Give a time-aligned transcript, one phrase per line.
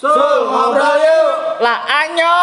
[0.00, 1.60] So, ngobrol yuk.
[1.60, 2.36] Lah anyo.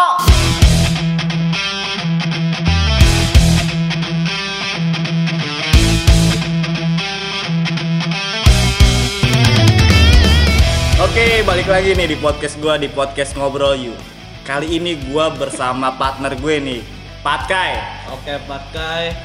[11.02, 13.98] Oke, balik lagi nih di podcast gua di podcast ngobrol yuk.
[14.46, 16.86] Kali ini gua bersama partner gue nih,
[17.26, 17.74] Patkai.
[18.14, 19.18] Oke, pakai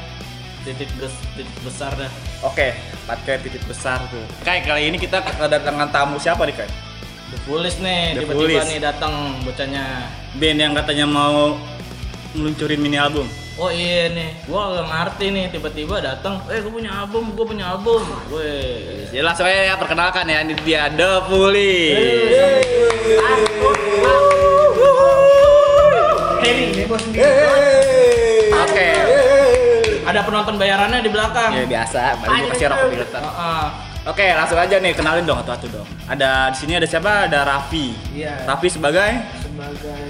[0.65, 2.09] titik bes titik besar dah.
[2.41, 2.73] Oke,
[3.05, 4.25] Patkai titik besar tuh.
[4.41, 6.92] Kai, kali ini kita kedatangan tamu siapa nih, Kai?
[7.33, 10.05] The Foolish nih, tiba-tiba nih datang bocahnya.
[10.37, 11.57] Band yang katanya mau
[12.37, 13.25] meluncurin mini album.
[13.57, 17.73] Oh iya nih, gua gak ngerti nih tiba-tiba datang, eh gue punya album, gue punya
[17.73, 18.53] album, gue.
[19.09, 21.25] Ya langsung aja ya perkenalkan ya, ini dia The
[26.45, 27.01] ini bos
[28.61, 28.89] Oke.
[30.05, 31.49] Ada penonton bayarannya di belakang.
[31.57, 33.21] Ya biasa, baru gua kasih rokok di depan.
[34.03, 35.87] Oke, langsung aja nih kenalin dong satu-satu dong.
[36.05, 37.31] Ada di sini ada siapa?
[37.31, 37.95] Ada Raffi.
[38.11, 38.43] Iya.
[38.43, 40.03] Raffi sebagai sebagai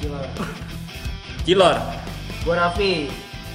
[0.00, 0.24] Cilor.
[1.44, 1.76] Cilor.
[2.40, 2.92] Gue Raffi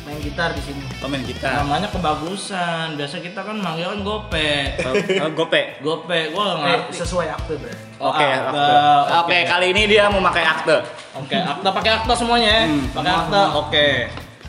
[0.03, 0.83] main gitar di sini.
[0.99, 1.65] Komen kita.
[1.65, 2.93] Namanya kebagusan.
[2.93, 4.51] Biasa kita kan manggil kan gope.
[4.83, 5.61] Oh, oh, Gope.
[5.79, 6.93] Gope, gua gak Eh, ngerti.
[7.01, 7.73] sesuai akte bre.
[7.97, 8.51] Oh, Oke, akte.
[8.51, 9.13] akte.
[9.25, 10.77] Oke, kali ini dia mau pakai akte.
[11.17, 12.63] Oke, akta pakai akta semuanya ya.
[12.67, 12.83] Hmm.
[12.93, 13.41] Pakai akta.
[13.57, 13.87] Oke.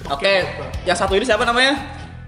[0.05, 0.33] Oke,
[0.85, 1.81] yang satu ini siapa namanya?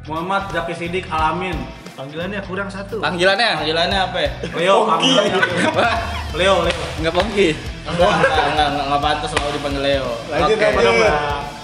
[0.06, 1.58] Muhammad Zaki Sidik Alamin.
[1.96, 3.00] Panggilannya kurang satu.
[3.00, 3.56] Panggilannya?
[3.56, 4.30] Panggilannya apa ya?
[4.52, 5.70] Leo, panggilannya Leo.
[6.36, 6.82] Leo, Leo.
[7.00, 7.48] enggak Pongki.
[7.88, 10.08] Enggak, enggak, enggak, enggak, pantas selalu dipanggil Leo.
[10.28, 10.66] Oke.
[10.68, 11.14] Apa dong, Bra?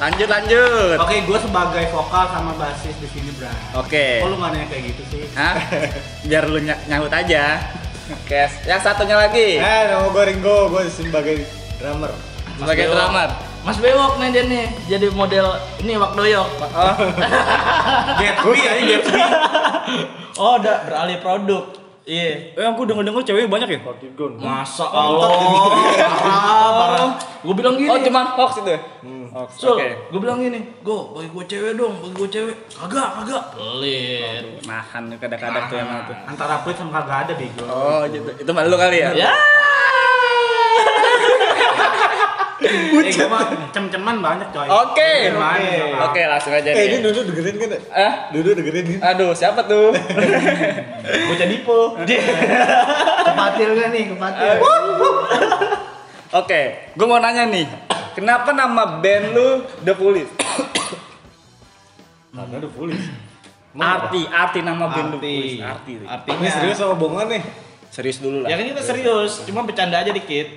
[0.01, 0.97] Lanjut lanjut.
[0.98, 3.53] Oke, gue sebagai vokal sama basis di sini, Bra.
[3.77, 4.07] Oke.
[4.19, 5.23] Kok lu nggak nanya kayak gitu sih?
[5.37, 5.55] Hah?
[6.25, 7.45] Biar lu ny- nyaut aja.
[8.11, 9.61] Oke, yang satunya lagi.
[9.61, 11.45] Eh, nama gue Ringo, gue sebagai
[11.77, 12.11] drummer.
[12.57, 13.52] Sebagai drummer.
[13.63, 15.47] Mas Bewok nih dia nih, jadi model
[15.79, 16.49] ini Wak Doyok.
[16.67, 16.95] Oh,
[18.19, 19.21] Gatsby ya, ini Gatsby.
[20.33, 21.77] Oh, udah beralih produk.
[22.03, 22.57] Iya.
[22.59, 23.79] eh aku denger-denger cewek banyak ya?
[23.85, 24.41] Fortigun.
[24.41, 25.29] Masa Allah.
[26.75, 27.15] Parah.
[27.45, 27.87] Gue bilang gini.
[27.87, 28.81] Oh, cuman hoax itu ya?
[29.31, 29.49] Hoax.
[29.55, 30.11] Sul, Oke.
[30.11, 32.57] gue bilang gini, go, bagi gue cewek dong, bagi gue cewek.
[32.75, 33.45] Kagak, kagak.
[33.55, 34.45] Pelit.
[34.67, 36.17] Nahan kadang-kadang tuh emang tuh.
[36.27, 37.65] Antara pelit sama kagak ada, bego.
[37.70, 38.31] Oh, gitu.
[38.35, 39.13] Itu malu kali ya?
[39.15, 39.31] Ya.
[42.62, 44.67] Eh, mah cem-ceman banyak, coy.
[44.67, 45.12] Oke.
[46.00, 46.96] Oke, langsung aja Eh, ini.
[47.00, 47.70] Dudu dengerin kan?
[47.74, 48.98] Eh, Dudu dengerin kan?
[49.11, 49.90] aduh, siapa tuh?
[51.28, 51.78] Bocah Dipo.
[53.23, 54.05] Kepatil gak nih?
[54.11, 54.52] Kepatil.
[56.33, 57.67] Oke, gue mau nanya nih.
[58.12, 59.48] Kenapa nama band lu
[59.80, 60.33] The Police?
[62.33, 63.02] Karena udah fulis.
[63.73, 65.18] Arti, arti nama band The.
[65.18, 65.61] Police.
[65.61, 65.92] Arti.
[66.02, 66.39] Artinya.
[66.39, 67.42] Ini serius sama bohongan nih?
[67.89, 68.56] Serius dulu Ya lah.
[68.56, 70.48] kan kita serius, cuma bercanda aja dikit.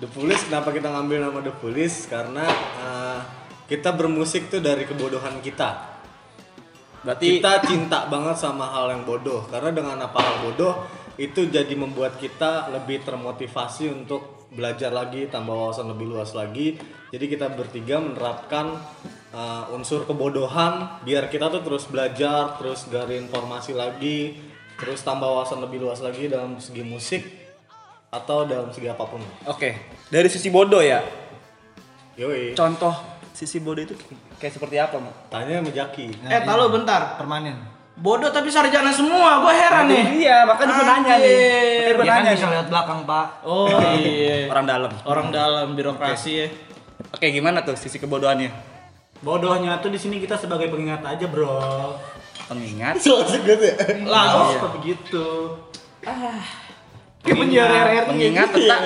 [0.00, 2.08] The Police, kenapa kita ngambil nama The Police?
[2.08, 2.48] Karena
[2.80, 3.20] eh,
[3.68, 6.00] kita bermusik tuh dari kebodohan kita.
[7.04, 9.44] Berarti Kita cinta banget sama hal yang bodoh.
[9.52, 10.88] Karena dengan apa hal bodoh,
[11.20, 16.80] itu jadi membuat kita lebih termotivasi untuk belajar lagi, tambah wawasan lebih luas lagi.
[17.12, 18.80] Jadi kita bertiga menerapkan
[19.36, 24.40] uh, unsur kebodohan biar kita tuh terus belajar, terus gali informasi lagi,
[24.80, 27.39] terus tambah wawasan lebih luas lagi dalam segi musik
[28.10, 29.22] atau dalam segi apa pun.
[29.46, 29.78] Oke,
[30.10, 31.00] dari sisi bodoh ya.
[32.18, 32.52] Yoi.
[32.58, 32.92] Contoh
[33.30, 33.94] sisi bodoh itu
[34.36, 35.14] kayak seperti apa, Mo?
[35.30, 36.06] Tanya sama Jaki.
[36.26, 37.16] eh, tahu bentar.
[37.16, 37.56] Permanen.
[38.00, 40.04] Bodoh tapi sarjana semua, gue heran nih.
[40.24, 41.36] Iya, makanya gue nanya nih.
[41.36, 43.26] Makanya gue Dia kan nanya bisa lihat belakang pak.
[43.44, 43.68] Oh
[44.00, 44.48] iya.
[44.48, 44.92] Orang dalam.
[45.04, 46.46] Orang dalam birokrasi ya.
[47.12, 48.50] Oke, gimana tuh sisi kebodohannya?
[49.20, 51.60] Bodohnya tuh di sini kita sebagai pengingat aja, Bro.
[52.48, 52.96] Pengingat.
[53.04, 53.74] Asik banget ya.
[54.00, 54.78] Lalu Harus seperti
[57.20, 58.08] Kayak penyiar RRI.
[58.08, 58.82] Mengingat tentang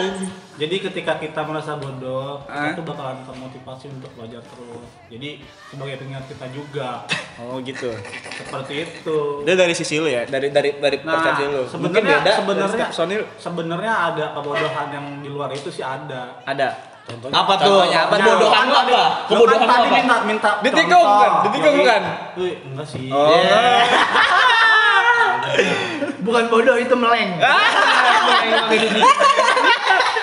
[0.54, 2.70] Jadi ketika kita merasa bodoh, Ah.
[2.70, 4.86] kita tuh bakalan termotivasi untuk belajar terus.
[5.10, 7.02] Jadi sebagai pengingat kita juga
[7.36, 7.90] Oh gitu.
[8.32, 9.18] seperti itu.
[9.42, 11.62] Dia dari sisi lu ya, dari dari dari Nah, persepsi lu.
[11.66, 12.86] Sebenarnya sebenarnya
[13.34, 16.38] sebenarnya ada kebodohan yang di luar itu sih ada.
[16.46, 16.68] ada.
[17.04, 17.82] apa tuh?
[17.82, 18.14] Contohnya apa?
[18.16, 19.04] Kebodohan lu apa?
[19.26, 19.96] Kebodohan Lu tadi apa?
[19.98, 21.32] minta minta Ditikung kan?
[21.44, 22.02] Ditikung kan?
[22.38, 23.10] Wih, enggak sih.
[23.10, 23.26] Oh.
[26.24, 27.36] Bukan bodoh itu meleng.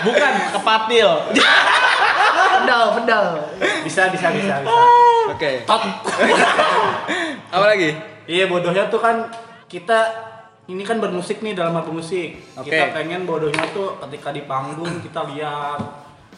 [0.01, 1.09] Bukan kepatil.
[2.51, 3.25] pedal, pedal.
[3.86, 4.86] Bisa bisa bisa bisa.
[5.30, 5.62] Oke.
[7.56, 7.94] Apa lagi?
[8.25, 9.30] Iya bodohnya tuh kan
[9.69, 10.00] kita
[10.69, 12.38] ini kan bermusik nih dalam hal musik.
[12.57, 12.69] Oke.
[12.69, 15.80] Kita pengen bodohnya tuh ketika di panggung kita liar.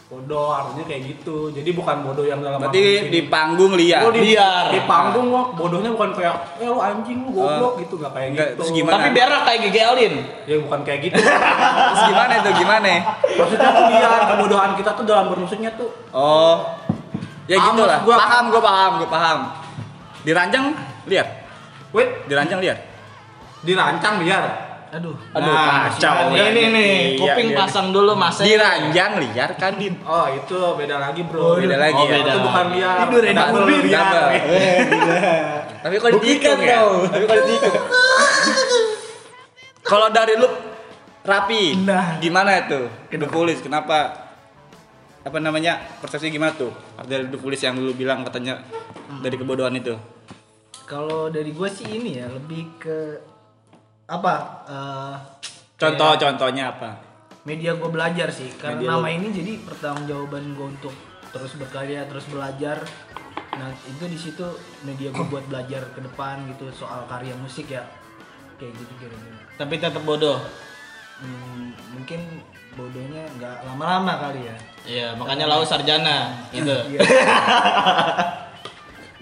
[0.04, 1.50] Bodoh artinya kayak gitu.
[1.50, 4.06] Jadi bukan bodoh yang dalam Berarti arti di panggung liar.
[4.06, 4.70] Oh, di, Liar.
[4.70, 8.48] di panggung kok bodohnya bukan kayak eh lu anjing lu goblok gitu gak kayak Enggak,
[8.54, 8.58] gitu.
[8.62, 8.94] terus gimana?
[8.94, 10.14] Tapi berak kayak Gigi Alin.
[10.46, 11.18] Ya bukan kayak gitu.
[11.90, 12.50] Terus gimana itu?
[12.54, 12.92] Gimana?
[13.34, 16.58] Maksudnya tuh liar kebodohan kita tuh dalam bermusiknya tuh Oh.
[17.44, 18.00] Ya Paham gitu lah.
[18.06, 18.16] gua.
[18.16, 19.40] Paham, gua paham, gua paham.
[20.22, 20.66] Diranjang
[21.04, 21.28] liar.
[21.90, 22.78] wait Diranjang liar.
[23.64, 24.44] dirancang liar.
[24.94, 25.18] Aduh.
[25.34, 26.30] Aduh, Nah, kacau.
[26.30, 27.58] Ini nih, Iya, kuping iya.
[27.58, 28.38] pasang dulu mas.
[28.38, 29.98] Di ranjang liar kan Din.
[30.06, 31.58] Oh itu beda lagi bro.
[31.58, 32.14] beda lagi Oh, ya.
[32.16, 32.30] beda.
[32.30, 32.96] Itu bukan liar.
[33.02, 33.22] Double.
[33.90, 34.06] liar.
[35.82, 36.80] Tapi kalau ditikung ya.
[37.10, 37.76] Tapi kalau ditikung.
[39.84, 40.48] Kalau dari lu
[41.24, 42.18] rapi, Nah.
[42.18, 42.88] gimana itu?
[43.12, 44.14] Dupulis, kenapa?
[45.24, 45.80] Apa namanya?
[46.00, 46.72] Persepsi gimana tuh?
[47.02, 48.62] Dari Dupulis yang dulu bilang katanya
[49.20, 49.96] dari kebodohan itu.
[50.84, 52.98] Kalau dari gue sih ini ya lebih ke
[54.06, 54.34] apa?
[54.66, 55.16] eh,
[55.76, 56.90] Contoh-contohnya apa?
[57.44, 59.14] media gue belajar sih karena Media nama lu.
[59.14, 60.96] ini jadi pertanggungjawaban gue untuk
[61.28, 62.80] terus berkarya terus belajar
[63.54, 64.48] nah itu di situ
[64.82, 67.84] media gue buat belajar ke depan gitu soal karya musik ya
[68.56, 70.40] kayak gitu kira-kira Tapi tetap bodoh.
[71.20, 72.42] Hmm, mungkin
[72.74, 76.72] bodohnya nggak lama-lama kali ya Iya, makanya lau sarjana gitu.
[76.90, 77.00] Iya.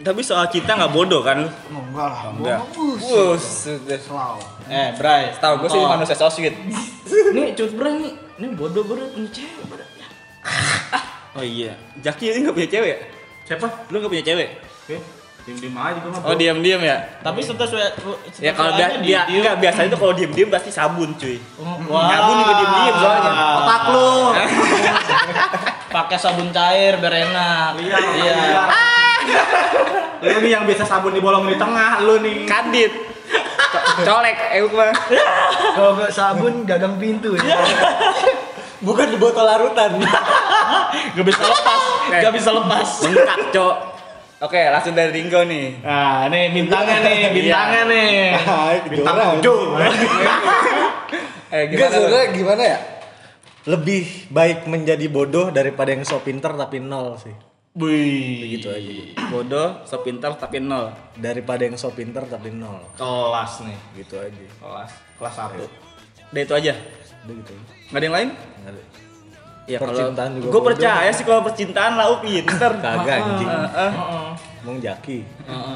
[0.01, 1.45] Tapi soal cinta nggak bodoh kan?
[1.45, 2.59] oh, enggak lah Enggak.
[2.73, 3.45] Bus.
[3.85, 4.41] Selalu.
[4.65, 5.29] Eh, Bray.
[5.37, 6.55] Tahu gue sih manusia so sweet.
[7.35, 8.13] Nih, cut Bray nih.
[8.41, 9.85] Ini bodoh bodoh punya cewek.
[9.97, 10.07] Ya.
[11.31, 11.79] Oh iya.
[12.03, 12.97] Jaki ini nggak punya cewek.
[13.47, 13.87] Siapa?
[13.87, 14.49] Lu nggak punya cewek?
[14.83, 14.97] Oke.
[15.47, 16.21] Diem-diem aja gue mah.
[16.27, 16.97] Oh diam-diam ya.
[17.23, 17.71] Tapi setelah
[18.37, 21.39] Ya kalau dia, dia enggak biasanya tuh kalau diem-diem pasti sabun cuy.
[21.87, 22.11] Wah.
[22.11, 23.31] Sabun juga diem-diem soalnya.
[23.63, 24.11] Otak lu.
[25.95, 27.71] pakai sabun cair biar enak.
[27.79, 27.97] Iya.
[28.19, 28.61] Iya.
[30.21, 32.45] Lu nih yang biasa sabun dibolong di tengah, lu nih.
[32.45, 32.93] Kadit.
[33.71, 34.91] Co- Colek, eh mah.
[35.73, 37.57] Kalau nggak sabun gagang pintu ya.
[38.81, 40.01] Bukan di botol larutan.
[41.15, 41.81] Gak bisa lepas.
[42.09, 42.87] Gak bisa lepas.
[43.05, 43.75] Bengkak, Cok.
[44.41, 45.85] Oke, langsung dari Ringo nih.
[45.85, 48.11] Nah, nih bintangnya nih, bintangnya nih.
[48.89, 49.59] Bintang tujuh.
[51.51, 51.91] Eh, gimana?
[51.91, 52.77] sebenarnya gimana ya?
[53.69, 57.50] Lebih baik menjadi bodoh daripada yang so pinter tapi nol sih.
[57.71, 58.43] Wih.
[58.43, 58.91] Begitu aja.
[59.31, 60.91] Bodoh, so pintar tapi nol.
[61.15, 62.83] Daripada yang so pinter tapi nol.
[62.99, 63.79] Kelas nih.
[63.95, 64.45] Gitu aja.
[64.59, 64.91] Kelas.
[65.15, 65.63] Kelas satu.
[66.35, 66.73] Udah itu aja.
[67.23, 67.53] Udah gitu.
[67.91, 68.29] Nggak ada yang lain?
[68.35, 68.83] Nggak ada.
[69.69, 72.71] Ya Percintaan juga Gue percaya sih kalau percintaan lah, pinter.
[72.83, 73.47] Kagak anjing.
[73.47, 73.91] Heeh.
[74.67, 75.17] Emang jaki.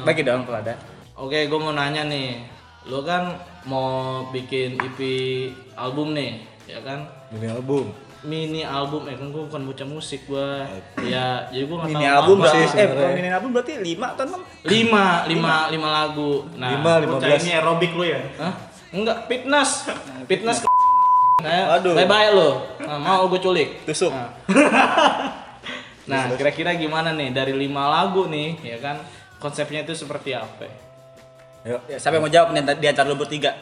[0.04, 0.74] Bagi dong kalau ada.
[1.16, 2.44] Oke, gue mau nanya nih.
[2.92, 5.00] Lu kan mau bikin EP
[5.74, 7.08] album nih, ya kan?
[7.32, 7.88] Ini album.
[8.26, 10.66] Mini album, eh kan gue bukan bocah musik gua.
[10.98, 12.42] Ya, jadi gue nggak Mini tahu album apa.
[12.42, 14.66] berarti, sih eh kalau mini album berarti 5 atau 6?
[14.66, 16.32] lima, lima, lima lagu.
[16.52, 17.38] Nah, Lima, lima belas.
[17.40, 18.18] ini aerobik lu ya.
[18.36, 18.54] Hah?
[18.90, 19.70] Enggak, fitness.
[20.26, 20.58] Fitness
[21.36, 21.94] Kayak, Aduh.
[21.94, 22.50] bye-bye lo.
[22.82, 23.86] Nah, mau gue culik.
[23.86, 24.10] Tusuk.
[24.10, 24.30] Nah.
[26.06, 29.02] Nah, kira-kira gimana nih dari lima lagu nih, ya kan?
[29.36, 30.70] Konsepnya itu seperti apa?
[31.66, 31.82] Yuk.
[31.84, 33.58] Ya, siapa yang mau jawab nih di antara lu bertiga?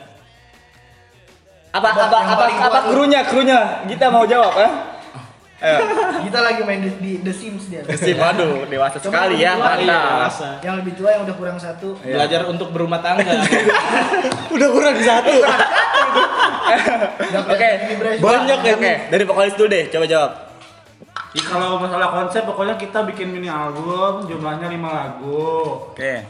[1.74, 3.82] Apa apa apa apa krunya krunya?
[3.90, 4.72] Kita mau jawab, eh?
[5.64, 5.80] Ayo.
[6.28, 7.80] Kita lagi main di, di The Sims dia.
[7.98, 10.30] Steve, waduh, dewasa Coba sekali ya, iya, mantap.
[10.60, 11.98] Yang lebih tua yang udah kurang satu.
[12.04, 13.24] Belajar untuk berumah tangga.
[14.54, 15.34] Udah kurang satu.
[17.54, 17.70] Oke,
[18.22, 20.30] Banyak ya, Oke, dari vokalis dulu deh, coba jawab.
[21.34, 25.50] Ya, kalau masalah konsep pokoknya kita bikin mini album jumlahnya 5 lagu.
[25.90, 26.22] Oke.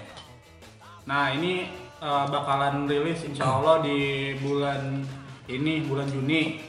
[1.05, 1.69] Nah ini
[2.01, 5.05] eh, bakalan rilis insya Allah di bulan
[5.49, 6.61] ini bulan Juni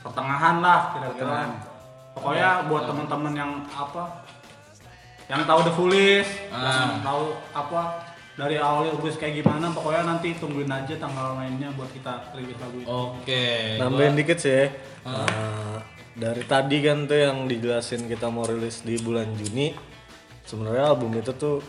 [0.00, 1.40] pertengahan lah kira-kira.
[2.16, 4.26] Pokoknya buat teman-teman yang apa
[5.28, 8.00] yang tahu The Foolish, yang tahu apa
[8.34, 12.76] dari awalnya Foolish kayak gimana, pokoknya nanti tungguin aja tanggal mainnya buat kita rilis lagu
[12.80, 12.88] itu.
[12.88, 13.76] Oke.
[13.76, 14.72] Nambahin dikit sih.
[15.04, 15.76] Eh,
[16.18, 19.76] dari tadi kan tuh yang dijelasin kita mau rilis di bulan Juni.
[20.48, 21.60] Sebenarnya album itu tuh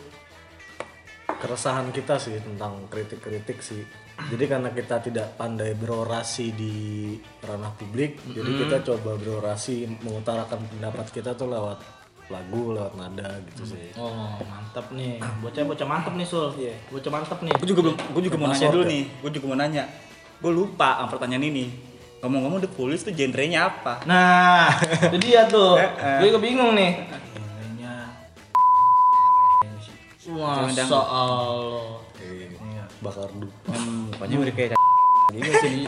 [1.28, 3.84] keresahan kita sih tentang kritik-kritik sih.
[4.28, 6.76] Jadi karena kita tidak pandai berorasi di
[7.40, 11.80] ranah publik, jadi kita coba berorasi mengutarakan pendapat kita tuh lewat
[12.28, 13.96] lagu, lewat nada gitu sih.
[13.96, 15.24] Oh, mantap nih.
[15.40, 16.52] Bocah-bocah mantep nih, Sul.
[16.92, 17.54] Bocah mantep nih.
[17.64, 19.04] Gue juga belum, gue juga mau nanya dulu nih.
[19.24, 19.84] Gue juga mau nanya.
[20.44, 21.66] Gue lupa sama pertanyaan ini.
[22.20, 24.04] Ngomong-ngomong The Police tuh genrenya apa?
[24.04, 24.76] Nah,
[25.08, 25.80] itu dia tuh.
[26.20, 27.08] Gue juga bingung nih.
[30.30, 30.94] Dangdut.
[30.94, 31.98] Allah.
[32.22, 32.86] Iya.
[33.02, 33.48] Bakar du.
[33.66, 34.70] Hmm, mukanya udah kayak
[35.30, 35.88] Juga sih.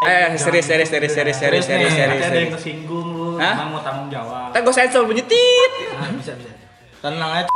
[0.00, 2.54] Eh, serius, serius, serius, serius, serius, serius, Nanti serius, ada yang serius.
[2.54, 4.54] kesinggung lu, emang mau tanggung jawab.
[4.54, 5.72] Kan gue sensor bunyi tit.
[5.90, 6.54] Nah, bisa bisa.
[7.02, 7.50] Tenang aja.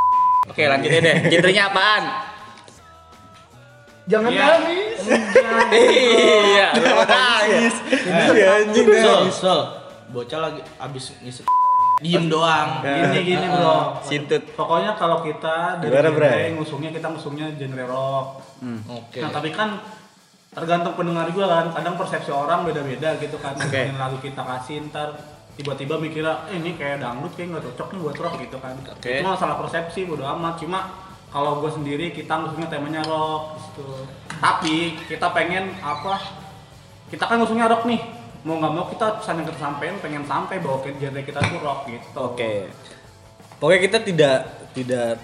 [0.51, 1.17] Oke, lanjut deh.
[1.31, 2.03] Genrenya apaan?
[4.05, 4.43] Jangan Iya.
[4.51, 5.01] nangis.
[5.71, 6.67] Iya,
[7.07, 7.75] nangis.
[8.35, 9.61] Iya anjing Sul, Sul.
[10.11, 11.47] Bocah lagi abis ngisi
[12.03, 12.83] diem doang.
[12.83, 14.03] Gini gini bro.
[14.03, 14.43] Sintut.
[14.59, 18.27] Pokoknya kalau kita dari Gimana, genre ngusungnya kita ngusungnya genre rock.
[18.91, 19.23] Oke.
[19.23, 19.79] Nah tapi kan
[20.53, 21.67] tergantung pendengar juga kan.
[21.79, 23.55] Kadang persepsi orang beda-beda gitu kan.
[23.55, 23.71] Oke.
[23.71, 25.15] Dengerin lagu kita kasih ntar
[25.53, 28.75] tiba-tiba mikirnya eh, ini kayak dangdut kayak nggak cocok nih buat rock gitu kan.
[28.83, 29.13] Oke.
[29.23, 30.59] Itu masalah persepsi bodo amat.
[30.59, 30.79] Cuma
[31.33, 34.05] kalau gue sendiri kita ngusungnya temanya rock gitu.
[34.43, 36.19] Tapi kita pengen apa?
[37.09, 38.22] Kita kan ngusungnya rock nih.
[38.43, 41.81] Mau nggak mau kita pesan yang kita sampein pengen sampai bahwa genre kita tuh rock
[41.87, 42.09] gitu.
[42.19, 42.53] Oke.
[43.63, 44.39] Pokoknya kita tidak
[44.75, 45.23] tidak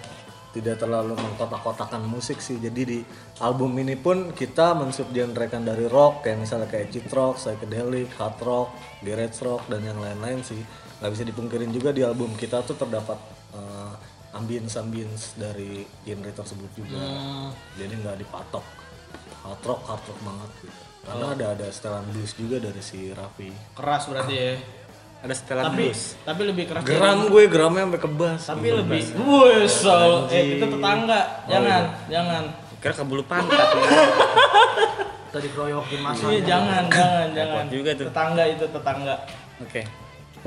[0.54, 2.56] tidak terlalu mengkotak-kotakan musik sih.
[2.62, 2.98] Jadi di
[3.42, 8.72] album ini pun kita mensubgenrekan dari rock kayak misalnya kayak cheat rock, psychedelic, hard rock,
[9.04, 10.58] garage rock dan yang lain-lain sih.
[10.98, 13.18] Nggak bisa dipungkirin juga di album kita tuh terdapat
[13.54, 13.92] eh,
[14.34, 17.02] ambience-ambience dari genre tersebut juga.
[17.76, 18.64] Jadi nggak dipatok
[19.44, 20.87] hard rock, hard rock banget gitu.
[21.08, 23.48] Karena ada ada setelan blues juga dari si Raffi.
[23.72, 24.52] Keras berarti ya.
[25.24, 26.02] Ada setelan Tapi blues.
[26.22, 26.82] tapi lebih keras.
[26.84, 28.40] Geram gue, geramnya sampai kebas.
[28.44, 29.02] Tapi lebih.
[29.16, 31.20] Wih, so, eh itu tetangga.
[31.48, 32.44] Jangan, jangan.
[32.78, 33.68] Kira kebulu pantat.
[35.34, 36.28] Tadi keroyokin masa.
[36.30, 37.64] Iya, jangan, jangan, jangan.
[37.72, 38.06] juga tuh.
[38.08, 39.14] Tetangga itu tetangga.
[39.64, 39.82] Oke.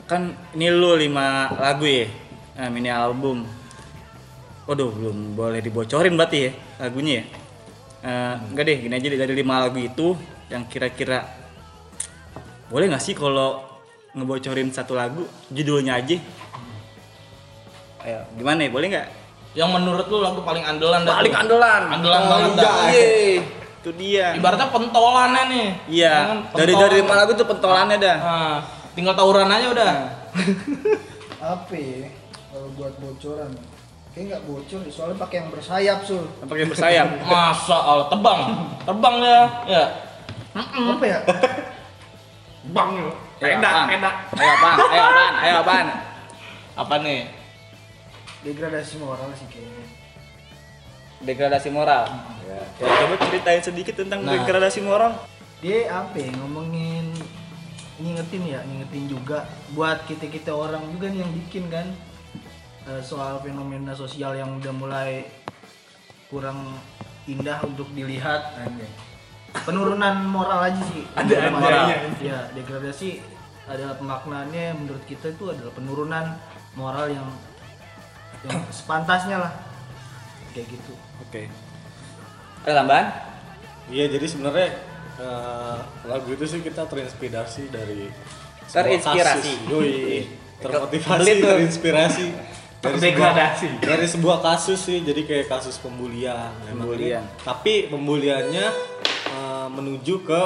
[0.07, 0.21] Kan
[0.55, 2.07] ini lu 5 lagu ya.
[2.55, 3.43] Nah, mini album.
[4.69, 7.23] Waduh, belum boleh dibocorin berarti ya lagunya ya.
[8.01, 10.07] Eh, enggak deh, gini aja deh, dari 5 lagu itu
[10.51, 11.23] yang kira-kira
[12.67, 13.63] boleh nggak sih kalau
[14.11, 16.19] ngebocorin satu lagu judulnya aja?
[18.03, 18.69] Ayo, gimana ya?
[18.71, 19.07] Boleh nggak?
[19.55, 21.81] Yang menurut lu lagu paling andalan dah Paling andalan.
[21.87, 22.73] Andalan banget dah.
[22.91, 23.07] Iya.
[23.81, 24.27] Itu dia.
[24.35, 25.67] Ibaratnya pentolannya nih.
[25.87, 26.15] Iya.
[26.51, 28.17] Dari dari lima lagu tuh pentolannya dah.
[28.19, 28.57] Nah,
[28.95, 29.93] tinggal tawuran aja udah.
[31.41, 32.05] apa ya
[32.53, 33.49] kalau buat bocoran
[34.13, 37.07] kayak nggak bocor soalnya pakai yang bersayap sul Pakai bersayap.
[37.25, 38.39] Masa Allah tebang.
[38.83, 39.41] Tebang ya.
[39.65, 39.83] Ya.
[40.53, 41.19] Apa ya
[42.63, 43.09] Bang lu.
[43.41, 43.89] Apaan?
[43.89, 44.09] peda.
[44.37, 44.77] Ayo apaan?
[44.85, 45.33] Ayo apaan?
[45.41, 45.87] Ayo apaan?
[46.81, 47.25] Apa nih?
[48.41, 49.85] degradasi moral sih kayaknya
[51.21, 52.09] Degradasi moral.
[52.43, 52.57] Ya.
[52.77, 54.33] coba ceritain sedikit tentang Nah.
[54.35, 55.13] degradasi moral.
[55.57, 57.13] dia apa ya, ngomongin
[57.97, 61.85] ngingetin ya ngingetin juga buat kita kita orang juga nih yang bikin kan
[62.87, 65.29] eh, soal fenomena sosial yang udah mulai
[66.27, 66.65] kurang
[67.25, 68.57] indah untuk dilihat
[69.53, 72.09] penurunan moral aja sih Ada moral adanya.
[72.19, 73.19] ya degradasi
[73.65, 76.25] adalah pemaknaannya menurut kita itu adalah penurunan
[76.73, 77.27] moral yang
[78.41, 79.53] yang sepantasnya lah
[80.51, 81.47] kayak gitu Oke.
[82.61, 83.07] Ada tambahan?
[83.87, 84.67] Iya, jadi sebenarnya
[85.17, 88.09] eh, lagu itu sih kita terinspirasi dari
[88.67, 89.67] Terinspirasi.
[89.67, 90.25] Yoi,
[90.63, 92.25] termotivasi, terinspirasi
[92.79, 93.67] dari sebuah, Terdegradasi.
[93.79, 94.99] dari sebuah kasus sih.
[95.01, 96.49] Jadi kayak kasus pembulian.
[96.63, 97.23] Pembulian.
[97.37, 98.65] Tapi pembuliannya
[99.67, 100.41] menuju ke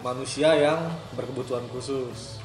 [0.00, 0.78] manusia yang
[1.18, 2.38] berkebutuhan khusus.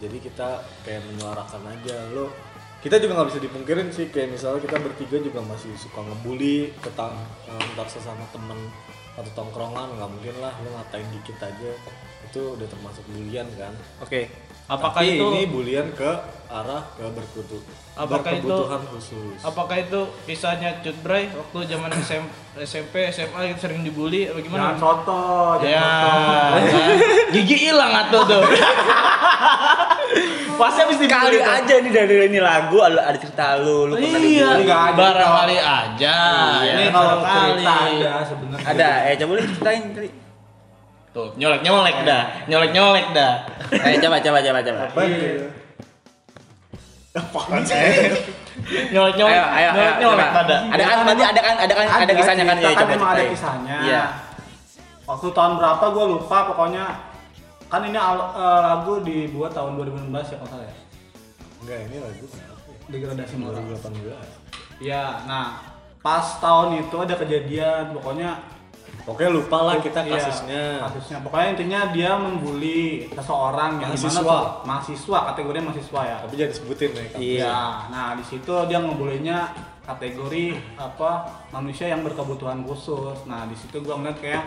[0.00, 2.32] Jadi kita kayak menyuarakan aja lo
[2.80, 7.12] kita juga nggak bisa dipungkirin sih kayak misalnya kita bertiga juga masih suka ngebully ketang
[7.44, 8.56] eh, entar sesama temen
[9.20, 11.70] atau tongkrongan nggak mungkin lah lo ngatain dikit aja
[12.24, 14.32] itu udah termasuk bulian kan Oke.
[14.70, 16.10] Apakah Tapi itu ini bulian ke
[16.48, 17.58] arah ke berkutu
[17.92, 22.22] Apakah itu- berkebutuhan khusus apakah itu kisahnya Cut Bray waktu zaman SM,
[22.56, 24.62] SMP, SMA gitu sering dibully apa gimana?
[24.68, 25.22] Jangan soto,
[25.58, 25.90] jangan Ya,
[26.62, 26.86] ya.
[27.30, 28.42] gigi hilang atuh tuh.
[30.56, 31.50] Pasti habis dibully Kali tuh.
[31.50, 34.64] aja nih dari ini lagu ada, ada cerita lu, lu pernah Iya, dibully.
[34.64, 34.96] Nggak ada.
[34.96, 36.16] barangkali aja.
[36.60, 37.50] Ini Ini kalau barangkali.
[37.58, 38.66] cerita ada sebenarnya.
[38.66, 40.08] Ada, eh coba lu ceritain kali.
[41.10, 43.32] Tuh, nyolek nyolek dah, nyolek nyolek dah.
[43.74, 44.82] Eh coba coba coba coba.
[48.90, 50.56] Nyolek nyolek, Ayo, ayo, nyolek ayo, nyolek pada.
[50.70, 52.94] Ada kan berarti ada kan ada kan ada kisahnya kan ya coba.
[53.10, 53.76] ada kisahnya.
[53.82, 54.04] Iya.
[55.02, 56.84] Waktu tahun berapa gue lupa pokoknya
[57.66, 60.74] kan ini al- eh, lagu dibuat tahun 2016 ya kalau salah ya.
[61.60, 62.26] enggak ini lagu?
[62.86, 63.62] Degradasi moral.
[63.66, 65.60] 2018 Iya, nah
[66.00, 68.38] pas tahun itu ada kejadian pokoknya
[69.10, 70.64] Pokoknya lupa lah kita Iya, kasusnya.
[70.80, 71.18] kasusnya.
[71.20, 74.22] Pokoknya intinya dia membuli seseorang yang Mahasiswa.
[74.22, 76.16] tuh- mahasiswa kategorinya mahasiswa ya.
[76.22, 77.04] Tapi jangan disebutin ya.
[77.18, 77.58] Iya.
[77.88, 79.38] Nah di situ dia ngebulinya
[79.82, 80.44] kategori
[80.76, 81.10] apa
[81.50, 83.26] manusia yang berkebutuhan khusus.
[83.26, 84.44] Nah di situ gua ngeliat kayak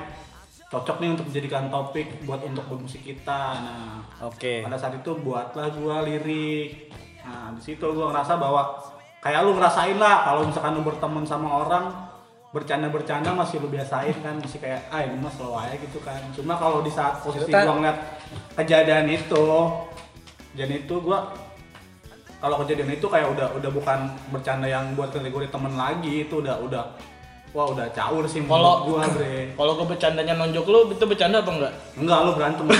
[0.69, 3.41] cocok nih untuk dijadikan topik buat untuk bermusik kita.
[3.59, 4.63] Nah Oke.
[4.63, 6.87] pada saat itu buatlah gua lirik.
[7.21, 8.79] Nah di situ gua ngerasa bahwa
[9.19, 11.91] kayak lu ngerasain lah kalau misalkan lu berteman sama orang
[12.53, 16.21] bercanda-bercanda masih lu biasain kan masih kayak ah ini mah slow aja gitu kan.
[16.31, 17.97] Cuma kalau di saat posisi gua ngeliat
[18.55, 19.43] kejadian itu
[20.53, 21.33] kejadian itu gua
[22.37, 26.59] kalau kejadian itu kayak udah udah bukan bercanda yang buat kategori temen lagi itu udah
[26.59, 26.83] udah
[27.49, 29.53] wah udah caur sih Kalau- gua bre.
[29.53, 31.73] Kalau gue bercandanya nonjok lu, itu bercanda apa enggak?
[31.95, 32.65] enggak lu berantem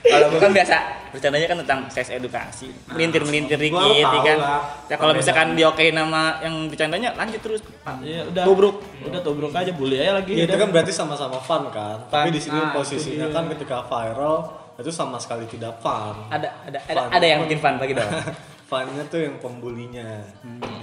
[0.00, 0.76] Kalau gue kan biasa
[1.10, 4.38] bercandanya kan tentang seks edukasi, melintir melintir dikit, ya kan.
[4.38, 4.60] lah.
[4.88, 7.60] Ya kalau misalkan diokein nama yang bercandanya lanjut terus.
[8.00, 8.44] Iya, udah.
[8.46, 8.76] Tubruk.
[9.04, 10.32] Udah tubruk aja bully aja lagi.
[10.38, 10.60] Ya, itu udah.
[10.64, 12.08] kan berarti sama-sama fun kan.
[12.08, 14.36] Tapi di sini Nah, posisinya kan ketika viral
[14.80, 16.16] itu sama sekali tidak fun.
[16.32, 17.08] Ada ada ada, Fun.
[17.12, 18.08] ada yang bikin fun lagi dong.
[18.70, 20.22] funnya tuh yang pembulinya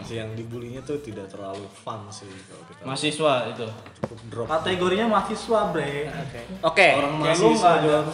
[0.03, 3.63] Si yang dibulinya tuh tidak terlalu fun sih kalau kita Mahasiswa itu.
[4.03, 6.11] cukup drop Kategorinya mahasiswa, Bre.
[6.59, 6.83] Oke.
[6.83, 8.07] Kayak orang lu mahasiswa doang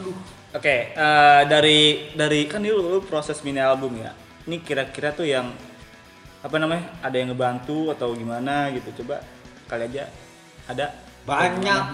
[0.00, 0.16] Aduh.
[0.48, 4.16] Oke, eh, dari dari kan ini lu, lu proses mini album ya.
[4.48, 5.52] Ini kira-kira tuh yang
[6.40, 6.88] apa namanya?
[7.04, 9.04] Ada yang ngebantu atau gimana gitu?
[9.04, 9.20] Coba
[9.68, 10.08] kali aja
[10.64, 10.96] ada
[11.28, 11.84] banyak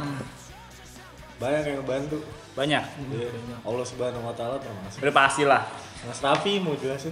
[1.43, 2.23] banyak yang ngebantu
[2.55, 2.85] banyak.
[3.11, 3.31] Iya.
[3.67, 5.67] Allah subhanahu wa ta'ala termasuk Udah pasti lah.
[6.07, 7.11] Mas Raffi mau jelasin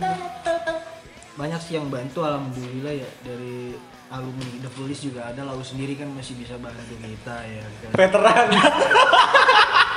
[1.33, 3.73] banyak sih yang bantu alhamdulillah ya dari
[4.13, 7.91] alumni The Police juga ada lalu sendiri kan masih bisa bantu kita ya kan.
[7.97, 8.47] veteran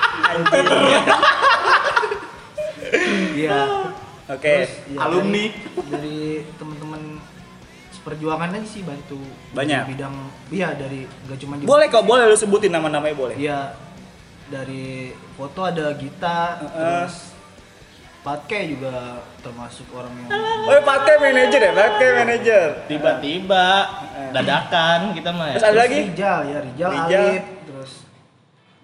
[3.36, 3.60] Iya.
[4.26, 4.56] Oke.
[4.90, 5.46] Ya, Alumni.
[5.54, 6.20] dari, dari
[6.58, 7.02] teman-teman
[8.06, 9.18] perjuangan aja sih bantu
[9.58, 9.90] Banyak.
[9.90, 10.16] Di bidang
[10.54, 13.36] iya dari gak cuma di Boleh kok, boleh lu sebutin nama-namanya boleh.
[13.36, 13.74] Iya
[14.46, 17.34] dari foto ada Gita terus
[18.22, 20.34] Patke juga termasuk orang yang
[20.66, 22.68] Oh, pakai manajer ya, pakai manajer.
[22.90, 23.66] Tiba-tiba
[24.34, 25.46] dadakan kita mah.
[25.54, 25.62] ya.
[25.62, 26.00] Terus ada lagi?
[26.10, 27.22] Rijal ya Rijal, Rijal.
[27.30, 27.55] Alip terus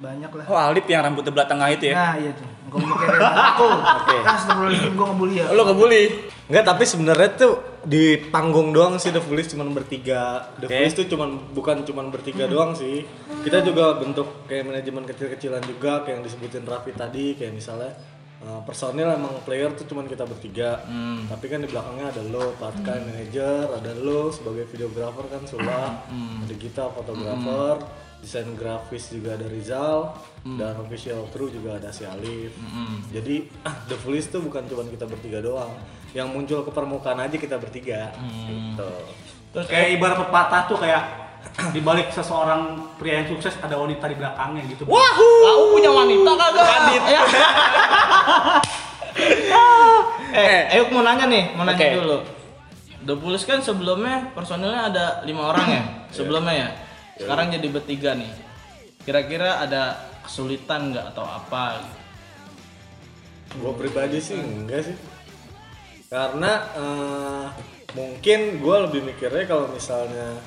[0.01, 1.96] banyak lah Oh, Alip yang rambut belah tengah itu ya.
[1.96, 3.67] nah iya tuh engkau mikirin aku
[4.00, 4.17] Oke.
[4.24, 6.03] astagfirullahaladzim gue ngebully ya Lu kebuli.
[6.48, 10.51] Enggak, tapi sebenarnya tuh di panggung doang sih The Foolish cuman bertiga.
[10.58, 10.74] The Oke.
[10.74, 13.08] Foolish tuh cuman bukan cuman bertiga doang sih.
[13.39, 17.91] Kita juga bentuk kayak manajemen kecil-kecilan juga kayak yang disebutin Raffi tadi kayak misalnya
[18.41, 20.84] uh, personil emang player tuh cuman kita bertiga.
[21.25, 26.55] Tapi kan di belakangnya ada lo, Patka manager, ada lo sebagai videografer kan Sula, ada
[26.58, 27.79] kita fotografer,
[28.22, 30.13] desain grafis juga ada Rizal
[30.46, 32.54] dan official crew juga ada si Alif.
[33.10, 35.74] Jadi ah, The Foolish tuh bukan cuma kita bertiga doang.
[36.13, 38.13] Yang muncul ke permukaan aja kita bertiga.
[38.46, 38.92] Gitu.
[39.51, 41.04] Terus Kayak ibarat pepatah tuh kayak
[41.75, 44.86] di balik seseorang pria yang sukses ada wanita di belakangnya gitu.
[45.42, 46.66] Lau punya wanita kagak?
[46.70, 47.01] Kadit.
[50.32, 51.98] eh, Ayo mau nanya nih, mau nanya Oke.
[51.98, 52.18] dulu.
[53.01, 55.82] The Police kan sebelumnya personilnya ada lima orang ya,
[56.13, 56.70] sebelumnya ya.
[57.22, 58.34] Sekarang jadi bertiga nih.
[59.06, 61.86] Kira-kira ada kesulitan nggak atau apa?
[63.54, 64.98] Gue pribadi sih enggak sih.
[66.10, 67.45] Karena eh,
[67.93, 70.41] mungkin gue lebih mikirnya kalau misalnya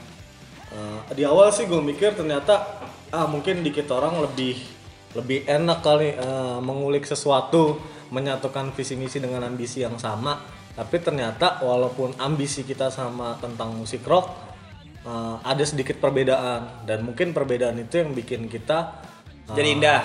[0.74, 2.82] eh, di awal sih gue mikir ternyata
[3.14, 4.58] ah mungkin dikit orang lebih
[5.14, 7.78] lebih enak kali eh, mengulik sesuatu,
[8.10, 10.42] menyatukan visi misi dengan ambisi yang sama.
[10.74, 14.53] Tapi ternyata walaupun ambisi kita sama tentang musik rock,
[15.04, 19.04] eh, ada sedikit perbedaan dan mungkin perbedaan itu yang bikin kita
[19.48, 20.02] eh, Jadi indah.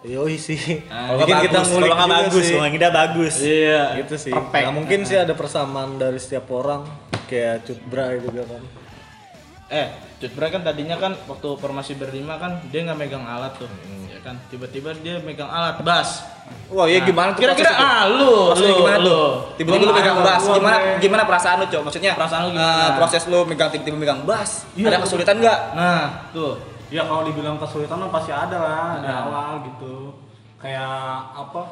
[0.00, 0.56] Yoi sih.
[0.56, 2.56] Bikin nggak kita ngulik kalau juga bagus, sih.
[2.56, 3.34] kalau nggak bagus.
[3.44, 3.84] Iya.
[4.00, 4.32] gitu sih.
[4.32, 6.88] Nah, mungkin sih ada persamaan dari setiap orang
[7.28, 8.62] kayak Cut Bray juga kan.
[9.70, 9.86] Eh,
[10.18, 13.70] Cut Bray kan tadinya kan waktu formasi berlima kan dia nggak megang alat tuh,
[14.04, 14.34] ya kan?
[14.50, 16.26] Tiba-tiba dia megang alat bass.
[16.66, 17.40] Wah, iya gimana tuh?
[17.40, 19.06] Kira-kira ah lu, lu, gimana lu.
[19.06, 19.26] tuh?
[19.56, 20.42] Tiba-tiba lu megang bass.
[20.44, 21.82] Gimana gimana perasaan lu, Cok?
[21.86, 22.98] Maksudnya Perasaan lu gimana?
[22.98, 24.66] proses lu megang tiba-tiba megang bass.
[24.74, 25.58] Iya, ada kesulitan nggak?
[25.72, 26.04] Nah,
[26.34, 26.58] tuh.
[26.90, 29.22] Ya kalau dibilang kesulitan mah pasti ada lah di Nah.
[29.24, 30.18] awal gitu.
[30.58, 30.98] Kayak
[31.32, 31.62] apa?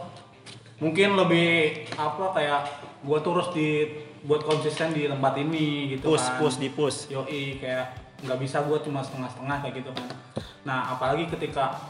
[0.78, 1.50] Mungkin lebih
[1.92, 2.60] apa kayak
[3.02, 3.90] gua terus di
[4.28, 6.36] buat konsisten di tempat ini gitu Push, kan.
[6.38, 6.98] push, di push.
[7.08, 7.86] Yoi kayak
[8.20, 10.06] nggak bisa gua cuma setengah-setengah kayak gitu kan.
[10.62, 11.80] Nah, apalagi ketika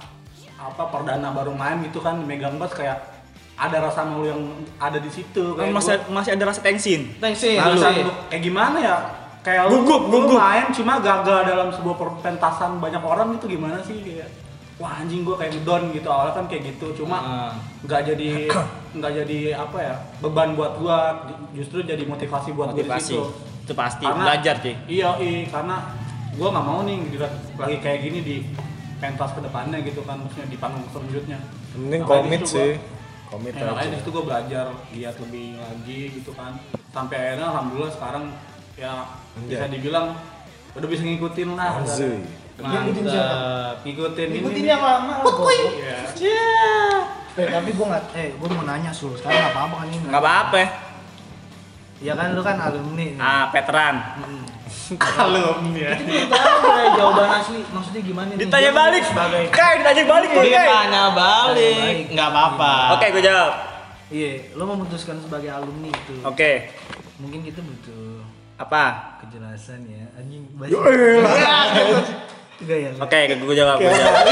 [0.55, 2.99] apa perdana baru main gitu kan megang bass kayak
[3.55, 4.43] ada rasa malu yang
[4.77, 7.01] ada di situ Kan kayak masih gua- masih ada rasa tensin.
[7.19, 8.97] Thanks sih, Nah, lu rasa lu- kayak gimana ya?
[9.41, 10.39] Kayak lu, Gugup, lu gugup.
[10.39, 14.29] main cuma gagal dalam sebuah perpentasan banyak orang itu gimana sih kayak
[14.79, 17.53] wah anjing gua kayak down gitu awalnya kan kayak gitu cuma Ah.
[17.83, 18.31] nggak jadi
[18.95, 20.99] nggak jadi apa ya beban buat gua
[21.51, 23.13] justru jadi motivasi buat Motivasi.
[23.13, 23.23] situ
[23.61, 24.73] Itu pasti Karena- belajar, Ci.
[24.89, 25.77] iya iya karena
[26.35, 28.37] gua nggak mau nih dilihat lagi kayak gini di
[28.97, 31.39] pentas ke depannya gitu kan maksudnya di panggung selanjutnya
[31.75, 32.73] Mending Makanya komit sih.
[32.75, 32.97] gua-
[33.29, 33.85] Komit Ya, aja.
[33.85, 36.57] di situ gue belajar giat lebih lagi gitu kan
[36.89, 38.25] sampai akhirnya alhamdulillah sekarang
[38.73, 39.05] ya
[39.43, 40.17] bisa dibilang
[40.73, 42.25] udah bisa ngikutin lah Anjay.
[42.59, 43.35] Ngikutin siapa?
[43.79, 43.87] Mantap.
[43.87, 45.55] ngikutin Ikutin ini yang lama lah gua.
[46.19, 46.43] Iya.
[47.39, 50.07] Eh, tapi gue nggak, eh gue mau nanya sul, sekarang nggak apa-apa kan ini?
[50.11, 50.57] Nggak apa-apa.
[50.59, 50.69] ya.
[51.99, 53.07] Ya kan lu kan alumni.
[53.23, 53.95] Ah, veteran.
[55.23, 58.39] alumni ya Itu kayak jawaban asli, maksudnya gimana nih?
[58.43, 59.03] Ditanya balik.
[59.07, 60.67] sebagai Kai, ditanya balik, Boy, Kai.
[60.67, 62.75] Ditanya balik, nggak apa-apa.
[62.99, 63.53] Oke, gue jawab.
[64.09, 66.17] Iya, lo memutuskan sebagai alumni itu.
[66.27, 66.75] Oke.
[67.23, 68.25] Mungkin kita butuh
[68.59, 69.15] Apa?
[69.23, 70.11] kejelasan ya.
[70.19, 70.75] Anjing banyak.
[72.59, 72.91] Ya.
[72.99, 74.27] Oke, gue jawab, gue jawab.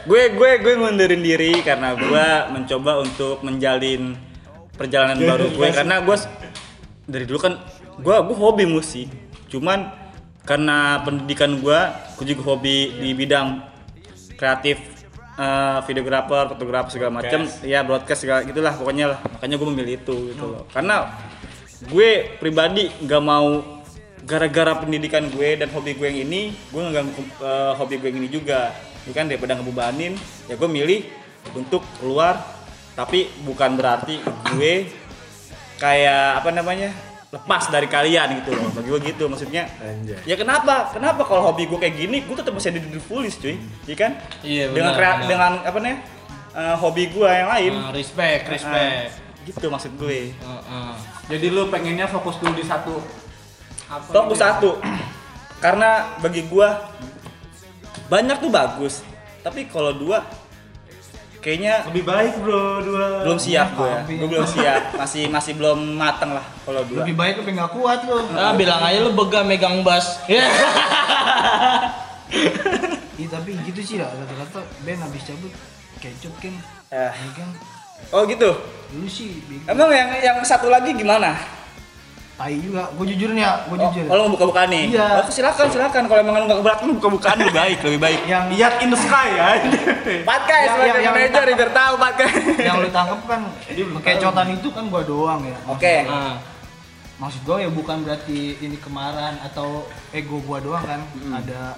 [0.00, 4.14] gue gue gue ngundurin diri karena gue mencoba untuk menjalin
[4.78, 5.68] perjalanan baru gue.
[5.76, 6.16] karena gue
[7.10, 7.58] dari dulu kan
[7.98, 9.10] gue gue hobi musik.
[9.50, 9.90] Cuman
[10.46, 11.80] karena pendidikan gue
[12.22, 13.66] gue juga hobi di bidang
[14.38, 14.78] kreatif
[15.34, 19.18] eh, videografer fotografer segala macam ya broadcast segala gitulah pokoknya lah.
[19.36, 20.64] Makanya gue memilih itu gitu loh.
[20.70, 21.18] Karena
[21.82, 23.79] gue pribadi nggak mau
[24.24, 28.30] gara-gara pendidikan gue dan hobi gue yang ini gue ngeganggu eh, hobi gue yang ini
[28.30, 28.72] juga.
[29.08, 30.12] Ya kan daripada ngebebanin
[30.46, 31.00] ya gue milih
[31.56, 32.36] untuk keluar.
[32.92, 34.20] Tapi bukan berarti
[34.54, 34.90] gue
[35.80, 36.92] kayak apa namanya
[37.30, 38.68] lepas dari kalian gitu loh.
[38.74, 39.70] Bagi gue gitu maksudnya.
[39.80, 40.20] Anjay.
[40.26, 40.90] ya kenapa?
[40.92, 43.56] Kenapa kalau hobi gue kayak gini gue tetap masih ada di The Foolish cuy.
[43.88, 44.12] Iya kan?
[44.42, 45.28] Iya, dengan benar, krea- benar.
[45.30, 45.96] dengan apa nih
[46.50, 47.72] eh, hobi gue yang lain.
[47.78, 49.16] Ah, respect, respect.
[49.48, 50.34] gitu maksud gue.
[50.36, 50.92] Heeh.
[51.30, 53.00] Jadi lu pengennya fokus dulu di satu
[53.90, 54.46] fokus gitu ya?
[54.54, 54.70] satu
[55.58, 55.90] karena
[56.22, 56.88] bagi gua
[58.06, 59.02] banyak tuh bagus
[59.42, 60.22] tapi kalau dua
[61.40, 63.24] kayaknya Lebih baik bro dua.
[63.24, 67.16] belum siap gue ya Gua belum siap masih masih belum mateng lah kalau dua Lebih
[67.16, 68.20] baik tapi nggak kuat lo.
[68.36, 70.20] Ah, bilang aja lu bega megang bass.
[70.28, 70.44] Ya.
[73.16, 75.52] Iya tapi gitu sih lah rata-rata Ben habis cabut
[75.98, 76.54] kecut kan.
[76.92, 77.12] Eh.
[77.34, 77.48] Kan.
[78.12, 78.50] oh gitu
[78.92, 81.59] Dulu sih emang yang yang satu lagi gimana
[82.40, 82.88] Tai juga.
[82.96, 84.04] Gue jujur nih ya, gue oh, jujur.
[84.08, 85.20] kalau buka-bukaan nih Iya.
[85.20, 88.74] oh, silakan silakan kalau emang lu nggak keberatan buka-bukaan lebih baik lebih baik Yang Lihat
[88.80, 89.44] in the sky ya.
[90.28, 93.40] Pat guys Yang- sebagai yang- yang- manajer biar tahu Pat guys yang lu tangkap kan
[94.08, 95.56] kecotan itu kan gua doang ya.
[95.68, 96.34] oke Ah.
[97.20, 101.04] Maksud gue ya bukan berarti ini kemarahan atau ego gua doang kan.
[101.36, 101.76] Ada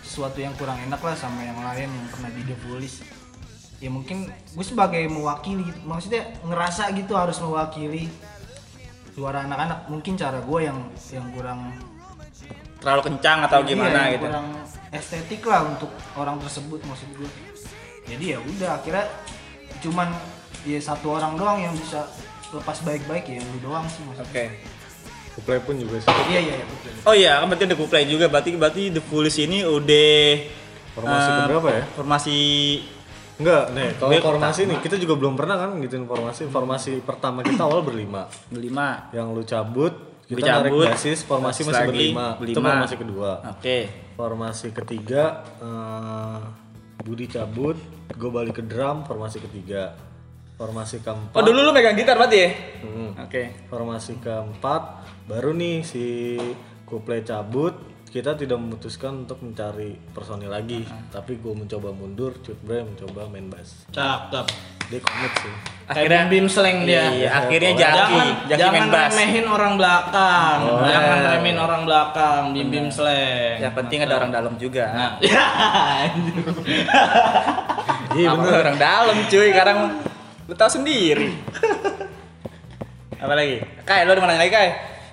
[0.00, 3.02] sesuatu yang kurang enak lah sama yang lain yang pernah di The Police.
[3.76, 5.82] Ya mungkin gue sebagai mewakili gitu.
[5.82, 8.06] Maksudnya ngerasa gitu harus mewakili
[9.16, 9.88] suara anak-anak.
[9.88, 11.72] Mungkin cara gue yang yang kurang
[12.76, 14.48] terlalu kencang atau Iya, gimana yang gitu kurang
[14.92, 15.88] estetik lah untuk
[16.20, 17.30] orang tersebut maksud gue.
[18.04, 19.08] Jadi ya udah akhirnya
[19.80, 20.12] cuman
[20.68, 22.04] ya satu orang doang yang bisa
[22.52, 24.28] lepas baik-baik ya lu doang sih maksudnya.
[24.28, 24.44] oke
[25.36, 26.08] Kuplay pun juga sih.
[26.32, 26.66] Iya iya iya.
[27.04, 28.24] Oh iya, kan berarti ada Kuplay juga.
[28.32, 30.16] Berarti berarti The Foolish ini udah
[30.96, 31.82] Formasi eh, keberapa ya?
[31.92, 32.38] Formasi
[33.36, 36.48] Enggak, nih kalau Gue formasi nih kita juga belum pernah kan ngituin formasi.
[36.48, 38.24] Formasi pertama kita awal berlima.
[38.48, 39.12] berlima.
[39.12, 39.92] Yang lu cabut,
[40.24, 42.26] kita cabut, narik basis, formasi masih lagi, berlima.
[42.32, 42.68] Itu berlima.
[42.72, 43.30] formasi kedua.
[43.52, 43.78] Oke.
[44.16, 45.22] Formasi ketiga
[45.60, 46.40] eh,
[47.04, 47.76] Budi cabut,
[48.16, 49.92] gue balik ke drum, formasi ketiga.
[50.56, 51.36] Formasi keempat.
[51.36, 52.50] Oh dulu lu megang gitar berarti ya?
[52.80, 53.10] Hmm.
[53.20, 53.68] Oke.
[53.68, 56.40] Formasi keempat baru nih si
[56.88, 57.76] Kuplay cabut
[58.16, 63.84] kita tidak memutuskan untuk mencari personil lagi tapi gue mencoba mundur Cutbre mencoba main bass
[63.92, 64.48] Cakep.
[64.88, 65.52] dia komit sih
[65.86, 67.14] Akhirnya bim slang dia.
[67.14, 69.10] Iya, akhirnya Jaki, jangan Jaki jangan main bass.
[69.14, 70.58] remehin orang belakang.
[70.66, 71.30] Oh, jangan iya.
[71.38, 73.62] remehin orang belakang, bim bim slang.
[73.62, 74.90] Yang penting ada orang dalam juga.
[74.90, 75.38] Nah, ya.
[78.18, 79.78] iya Apa bener orang dalam cuy, sekarang
[80.50, 81.30] lu tahu sendiri.
[83.22, 83.62] Apa lagi?
[83.86, 84.68] Kai, lu ada mau nanya lagi Kai?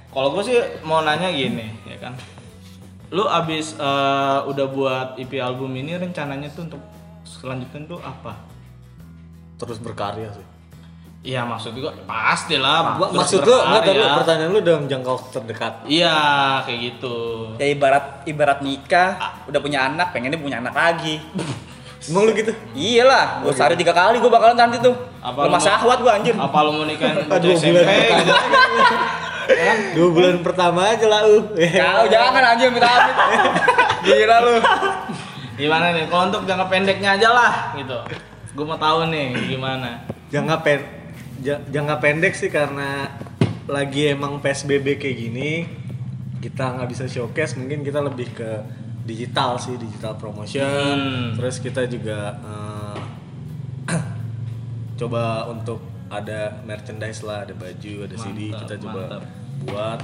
[0.10, 2.18] Kalau gue sih mau nanya gini, ya kan.
[3.14, 6.82] Lu abis eh, udah buat EP album ini rencananya tuh untuk
[7.24, 8.34] selanjutnya tuh apa?
[9.56, 10.44] terus berkarya sih
[11.24, 13.00] Iya maksud gue pasti lah.
[13.00, 14.02] Mak- terus maksud lu enggak berkarya.
[14.04, 16.16] tadi pertanyaan lu dalam jangka waktu terdekat Iya
[16.60, 17.16] kayak gitu.
[17.56, 19.10] Ya ibarat ibarat nikah,
[19.48, 21.24] udah punya anak, pengennya punya anak lagi.
[22.12, 24.92] emang lu gitu Iyalah, gue sehari tiga kali gue bakalan nanti tuh.
[25.24, 26.36] Apa Lemah syahwat gue anjir.
[26.36, 27.24] Apa lu mau nikahin
[27.56, 27.72] SMP?
[27.72, 27.88] bulan
[29.94, 33.16] dua bulan pertama aja lah uh Kau jangan anjir minta amit.
[34.06, 34.56] Gila lu.
[35.54, 36.06] Gimana nih?
[36.08, 37.98] Kalau untuk jangka pendeknya aja lah gitu.
[38.52, 40.04] Gue mau tahu nih gimana.
[40.28, 40.80] jangka pen
[41.40, 43.06] ja- jangka pendek sih karena
[43.66, 45.70] lagi emang psbb kayak gini
[46.40, 48.50] kita nggak bisa showcase mungkin kita lebih ke
[49.04, 51.28] digital sih digital promotion Hmm.
[51.36, 53.00] terus kita juga eh,
[54.96, 55.80] coba untuk
[56.14, 59.22] ada merchandise lah ada baju ada CD Mantap, kita coba mantap.
[59.64, 60.00] buat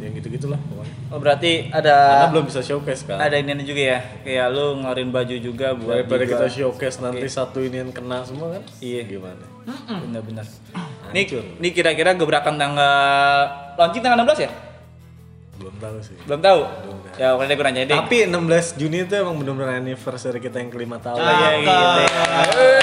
[0.00, 3.82] yang gitu gitulah pokoknya Oh berarti karena ada belum bisa showcase kan ada ini juga
[3.86, 3.98] ya.
[4.24, 8.56] Kayak lu ngeluarin baju juga buat daripada kita showcase nanti satu ini yang kena semua
[8.56, 9.02] kan Iya.
[9.06, 9.44] gimana
[10.02, 10.42] Bener-bener.
[11.12, 11.28] Nih,
[11.60, 12.96] nih kira-kira gebrakan tanggal
[13.76, 14.50] launching tanggal 16 ya?
[15.52, 16.60] belum tahu sih Belum tahu.
[16.64, 17.20] Belum tahu.
[17.22, 17.94] Ya, pokoknya gue nanya deh.
[17.94, 21.20] Tapi 16 Juni itu emang bener-bener anniversary kita yang kelima tahun.
[21.20, 22.02] Oh, iya, gitu.
[22.10, 22.81] Outing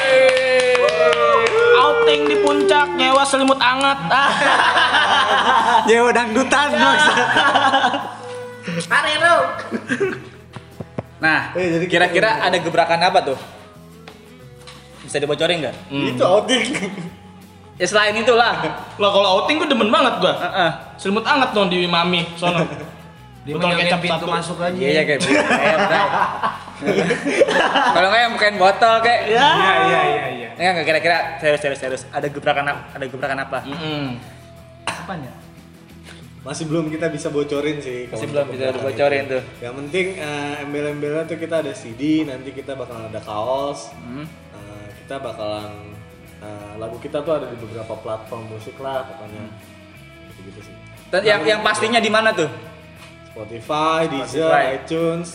[2.79, 3.99] di puncak nyewa selimut anget.
[4.07, 4.29] Ah.
[5.87, 7.25] Nyewa dangdutan maksudnya.
[11.19, 13.37] Nah, Eh, kira-kira ada gebrakan apa tuh?
[15.03, 15.75] Bisa dibocorin nggak?
[15.91, 16.63] Itu outing.
[17.75, 18.55] Ya selain itulah.
[18.95, 20.33] Lah kalau outing gue demen banget gua.
[20.35, 20.71] Heeh.
[20.95, 22.63] Selimut anget dong di Mami sono.
[23.47, 24.27] Dia Botol kecap pintu satu.
[24.29, 24.75] masuk aja.
[24.75, 26.03] Iya ya kayak kayak udah.
[27.95, 29.21] Kalau nggak yang bukain botol kayak.
[29.27, 29.47] Ya.
[29.49, 30.49] Iya iya iya iya.
[30.55, 32.03] Enggak enggak kira-kira serius serius serius.
[32.09, 32.81] Ada gebrakan apa?
[32.93, 33.59] Ada gebrakan apa?
[33.63, 34.05] Mm-mm.
[34.85, 35.31] Apanya?
[36.39, 38.07] Masih belum kita bisa bocorin sih.
[38.07, 39.31] Masih belum bisa dibocorin itu.
[39.35, 39.43] tuh.
[39.59, 43.91] Yang penting eh, embel-embelnya tuh kita ada CD, nanti kita bakalan ada kaos.
[43.99, 44.23] Hmm.
[44.55, 45.91] Eh, kita bakalan
[46.39, 49.51] eh, lagu kita tuh ada di beberapa platform musik lah pokoknya.
[50.39, 50.75] gitu sih
[51.11, 52.47] Dan yang yang pastinya di mana tuh?
[53.27, 54.63] Spotify, Deezer, Spotify.
[54.79, 55.27] iTunes,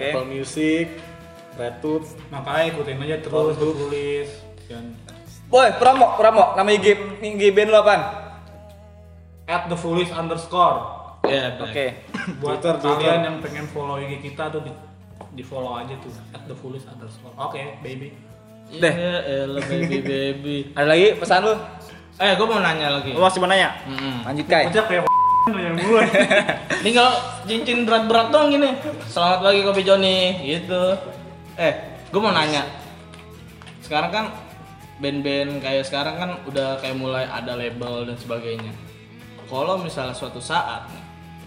[0.00, 0.16] Oke.
[0.16, 0.86] Apple Music,
[1.54, 4.28] RedTube, makanya ikutin aja terus tulis
[4.64, 4.96] dan
[5.46, 6.56] Boy, promo, promo.
[6.56, 6.86] Nama IG
[7.20, 8.02] IG band lu apaan?
[9.44, 10.78] at the foolish underscore
[11.20, 11.86] Iya, Oke.
[12.40, 13.18] buat Twitter, kalian Twitter.
[13.20, 14.72] yang pengen follow IG kita tuh di,
[15.34, 18.14] di follow aja tuh at the foolish underscore oke baby
[18.70, 18.88] Deh.
[18.88, 19.18] Iya,
[19.50, 20.56] elah baby baby.
[20.78, 21.52] Ada lagi pesan lu?
[22.16, 23.10] Eh, gue mau nanya lagi.
[23.10, 23.74] Lu masih mau nanya?
[23.82, 24.22] Mm-mm.
[24.22, 24.70] Lanjut Kai.
[24.70, 25.02] aja kayak
[25.90, 26.04] gue
[26.86, 27.10] Tinggal
[27.48, 28.70] cincin berat-berat dong gini.
[29.10, 30.94] Selamat pagi kopi Joni, gitu.
[31.58, 31.74] Eh,
[32.08, 32.64] gue mau nanya.
[33.82, 34.26] Sekarang kan
[35.02, 38.72] band-band kayak sekarang kan udah kayak mulai ada label dan sebagainya.
[39.50, 40.86] Kalau misalnya suatu saat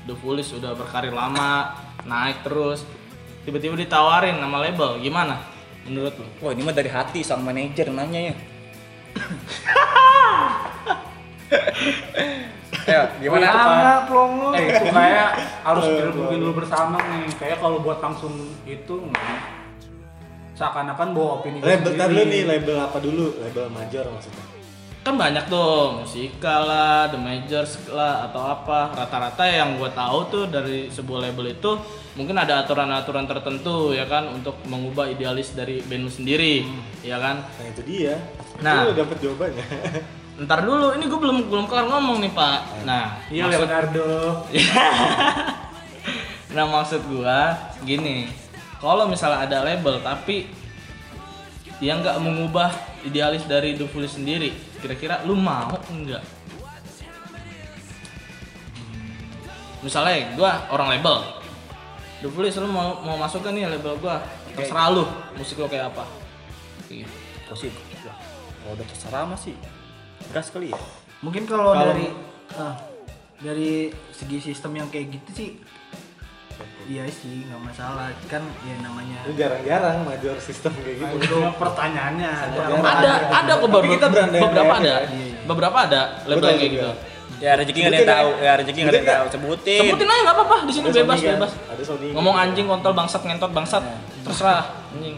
[0.03, 1.71] The Foolish udah berkarir lama,
[2.03, 2.84] naik terus,
[3.47, 5.39] tiba-tiba ditawarin nama label, gimana?
[5.88, 6.27] Menurut lu?
[6.43, 8.36] Wah, ini mah dari hati sang manajer nanya ya.
[12.84, 13.48] Ayo, gimana?
[13.48, 14.52] Anak plongo.
[14.52, 15.30] Eh itu kayak
[15.63, 17.32] harus direbutin dulu bersama nih.
[17.39, 18.34] Kayak kalau buat langsung
[18.67, 19.08] itu
[20.54, 22.30] seakan-akan bawa opini label dulu sendiri.
[22.30, 23.26] nih label apa dulu?
[23.39, 24.46] Label major maksudnya?
[25.04, 28.91] Kan banyak tuh musika lah, the majors lah atau apa.
[28.96, 31.72] Rata-rata yang gue tahu tuh dari sebuah label itu
[32.15, 36.67] mungkin ada aturan-aturan tertentu ya kan untuk mengubah idealis dari band lu sendiri
[37.04, 37.43] ya kan?
[37.43, 38.15] Nah itu dia.
[38.63, 38.88] Nah.
[38.88, 39.65] itu dapat jawabannya
[40.34, 42.60] ntar dulu ini gue belum belum kelar ngomong nih pak.
[42.89, 44.12] Nah Iya maksud Leonardo.
[46.58, 47.54] nah maksud gua
[47.86, 48.30] gini.
[48.82, 50.50] Kalau misalnya ada label tapi
[51.78, 52.74] yang nggak mengubah
[53.06, 56.24] idealis dari The Foolish sendiri kira-kira lu mau enggak
[59.84, 61.17] misalnya gua orang label.
[62.24, 64.24] The Foolish lu mau mau masuk kan nih label gua?
[64.56, 65.04] Terserah lu
[65.36, 66.08] musik lo kayak apa.
[66.88, 67.12] Kayak
[67.54, 67.69] sih.
[68.08, 68.17] Wah,
[68.63, 69.38] Kalau udah terserah mah
[70.29, 70.77] Gas kali ya.
[71.19, 72.07] Mungkin kalau dari
[72.53, 72.75] ah,
[73.38, 73.71] dari
[74.09, 75.49] segi sistem yang kayak gitu sih
[76.83, 78.12] Iya sih, nggak masalah.
[78.27, 82.59] Kan ya namanya itu jarang-jarang major sistem kayak gitu Cuma pertanyaannya ada.
[82.69, 84.97] ada ada kok Tapi kita beberapa berandai-andai beberapa ada ya.
[85.43, 86.91] beberapa ada label kayak gitu
[87.39, 88.29] Ya rezeki nggak ada yang tahu.
[88.29, 88.39] ya.
[88.39, 89.25] Ya rezeki nggak ada yang Sebutin tahu.
[89.33, 89.79] Sebutin.
[89.81, 91.33] Sebutin aja nggak apa-apa di sini Ada bebas Sony kan?
[91.33, 91.51] bebas.
[91.65, 93.83] Ada Sony Ngomong anjing, kontol, bangsat, ngentot, bangsat,
[94.21, 95.15] terserah anjing.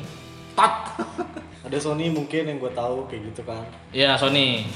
[0.53, 0.73] Tat.
[1.65, 4.69] ada Sony mungkin yang gue tahu kayak gitu kan Iya Sony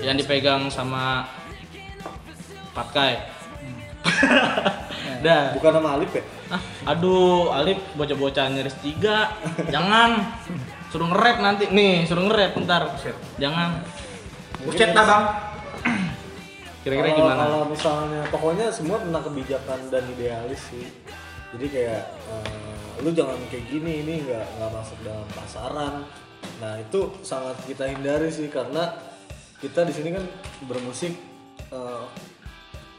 [0.00, 1.28] yang dipegang sama
[2.72, 3.20] Patkai.
[5.22, 5.54] Dah.
[5.54, 6.60] bukan nama Alip ya Ah,
[6.92, 9.32] aduh, Alip bocah-bocah nyaris tiga.
[9.72, 10.20] Jangan.
[10.92, 11.64] Suruh nge-rap nanti.
[11.72, 12.92] Nih, suruh nge-rap ntar.
[13.40, 13.80] Jangan.
[14.68, 15.24] Bucet dah bang.
[16.84, 17.40] Kira-kira gimana?
[17.48, 20.92] Kalau misalnya pokoknya semua tentang kebijakan dan idealis sih.
[21.56, 25.94] Jadi kayak eh, lu jangan kayak gini ini nggak nggak masuk dalam pasaran.
[26.62, 28.94] Nah itu sangat kita hindari sih karena
[29.58, 30.22] kita di sini kan
[30.70, 31.10] bermusik
[31.74, 32.04] eh,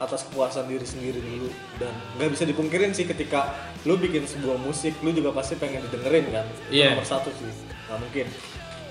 [0.03, 1.47] atas kepuasan diri sendiri dulu.
[1.79, 3.55] Dan nggak bisa dipungkirin sih ketika
[3.87, 6.43] lu bikin sebuah musik lu juga pasti pengen didengerin kan?
[6.43, 6.99] Itu Iya.
[6.99, 7.47] nomor satu sih.
[7.87, 8.27] Nggak mungkin.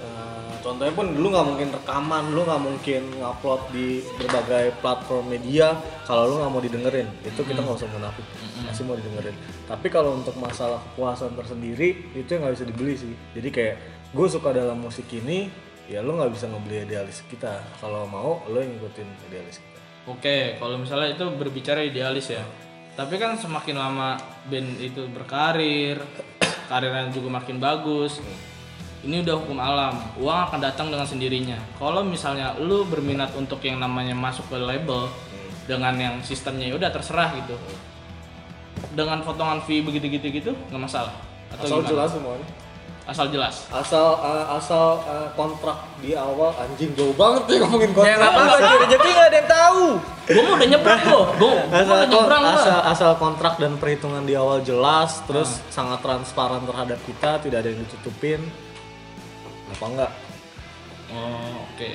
[0.02, 5.76] Eh, contohnya pun lu nggak mungkin rekaman lu nggak mungkin ngupload di berbagai platform media
[6.08, 7.08] kalau lu nggak mau didengerin.
[7.28, 8.24] Itu kita nggak usah munafik.
[8.64, 9.36] Masih mau didengerin.
[9.68, 13.12] Tapi kalau untuk masalah kepuasan tersendiri itu yang nggak bisa dibeli sih.
[13.36, 13.76] Jadi kayak
[14.12, 15.48] gue suka dalam musik ini
[15.88, 19.72] ya lu nggak bisa ngebeli idealis kita kalau mau lu yang ngikutin idealis kita
[20.02, 22.42] Oke, kalau misalnya itu berbicara idealis ya.
[22.98, 24.18] Tapi kan semakin lama
[24.50, 26.02] band itu berkarir,
[26.70, 28.18] karirnya juga makin bagus.
[29.06, 29.94] Ini udah hukum alam.
[30.18, 31.54] Uang akan datang dengan sendirinya.
[31.78, 35.06] Kalau misalnya lu berminat untuk yang namanya masuk ke label
[35.70, 37.54] dengan yang sistemnya ya udah terserah gitu.
[38.98, 41.14] Dengan potongan fee begitu-gitu gitu nggak masalah.
[41.54, 41.90] Atau asal gimana?
[41.94, 42.61] jelas semuanya
[43.02, 43.66] Asal jelas.
[43.74, 48.30] asal uh, asal uh, kontrak di awal anjing jauh banget nih ngomongin kontrak Ya nggak
[48.30, 49.84] apa-apa rezeki nggak ada yang tahu.
[50.22, 51.26] Gua mau udah nyebrang loh.
[51.42, 56.62] Gua, gua asal, nyebrang asal, asal kontrak dan perhitungan di awal jelas terus sangat transparan
[56.62, 58.40] terhadap kita tidak ada yang ditutupin
[59.72, 60.12] apa enggak
[61.12, 61.90] Oh, oke.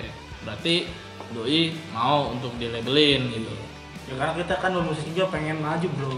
[0.46, 0.86] Berarti
[1.34, 3.54] doi mau untuk dilabelin gitu.
[4.08, 6.14] Ya karena kita kan bermusik juga pengen maju bro.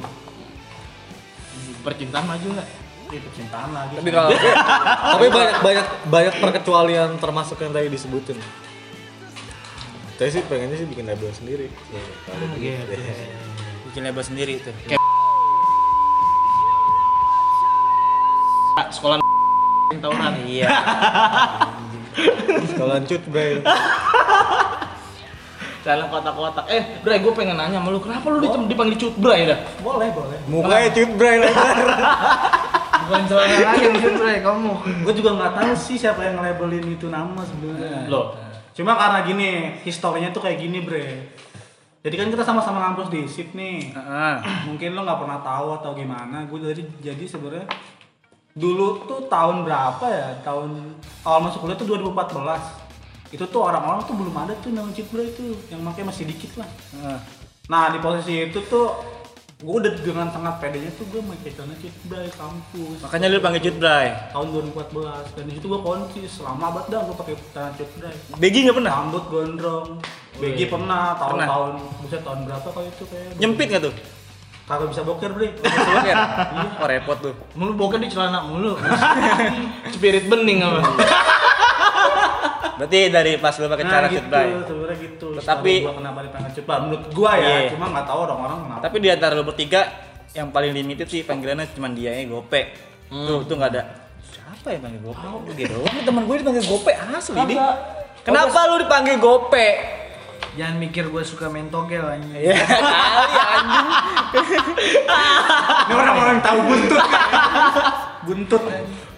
[1.81, 2.69] Percintaan maju nggak?
[3.09, 3.93] Percintaan lagi.
[3.97, 4.29] Tapi kalau
[5.17, 8.37] tapi banyak banyak banyak perkecualian termasuk yang tadi disebutin
[10.19, 12.91] saya sih pengennya sih bikin label sendiri ya, kalau begitu.
[13.87, 14.69] bikin label sendiri itu.
[18.91, 19.23] Sekolah
[20.03, 20.33] tawuran.
[20.43, 20.67] Iya.
[22.67, 23.63] sekalian cut bray
[25.79, 26.67] Dalam kotak-kotak.
[26.67, 29.57] Eh, Bray, gue pengen nanya sama lu, kenapa lu dipanggil cut Bray dah?
[29.79, 30.37] Boleh boleh.
[30.51, 31.87] mukanya cut bray lebar
[33.09, 34.71] bukan celana lagi mungkin Bre, kamu.
[35.01, 38.05] Gue juga nggak tahu sih siapa yang labelin itu nama sebenarnya.
[38.05, 38.37] Loh,
[38.69, 41.27] Cuma karena gini, historinya tuh kayak gini bre.
[41.99, 44.35] jadi kan kita sama-sama ngampus di SIP nih Heeh.
[44.63, 47.67] mungkin lo nggak pernah tahu atau gimana gue jadi jadi sebenarnya
[48.55, 54.15] dulu tuh tahun berapa ya tahun awal masuk kuliah tuh 2014 itu tuh orang-orang tuh
[54.15, 57.19] belum ada tuh nama Cipra itu yang makanya masih dikit lah Heeh.
[57.67, 58.95] nah di posisi itu tuh
[59.59, 61.91] gue udah dengan sangat pedenya tuh gue pakai celana di
[62.31, 64.07] kampus Makanya lu panggil Cut Bray.
[64.31, 68.07] tahun 2014 dan di situ gue konsis lama banget dah gue pakai celana Cipra
[68.39, 68.91] Begi nggak pernah?
[68.95, 69.89] rambut gondrong
[70.39, 73.93] BG pernah tahun-tahun buset tahun berapa kali itu kayak Nyempit nggak tuh?
[74.63, 76.17] kagak bisa boker bre Coba kan?
[76.79, 77.33] Oh repot tuh.
[77.57, 78.77] Mulu bokeh di celana mulu.
[79.97, 80.79] Spirit bening apa?
[82.79, 85.27] Berarti dari pas lu pakai cara gitu, Cut sebenarnya gitu.
[85.35, 86.79] Tapi- gua kenapa dipanggil Cut Bray?
[86.79, 87.69] Menurut gua ya, Iya.
[87.69, 88.81] cuma nggak tahu orang-orang kenapa.
[88.81, 89.81] Tapi di antara lu bertiga
[90.31, 92.61] yang paling limited sih panggilannya cuma dia ya Gope.
[93.09, 93.83] Tuh, tuh nggak ada.
[94.23, 95.25] Siapa yang panggil Gope?
[95.25, 95.91] Oh, dia doang.
[95.99, 97.55] Temen gue dipanggil Gope asli di.
[98.21, 99.67] Kenapa lu dipanggil Gope?
[100.49, 102.31] Jangan mikir gue suka main togel anjing.
[102.33, 102.91] Ya kali
[103.53, 103.87] anjing.
[105.83, 106.99] Ini orang-orang yang tahu buntut.
[108.25, 108.61] buntut.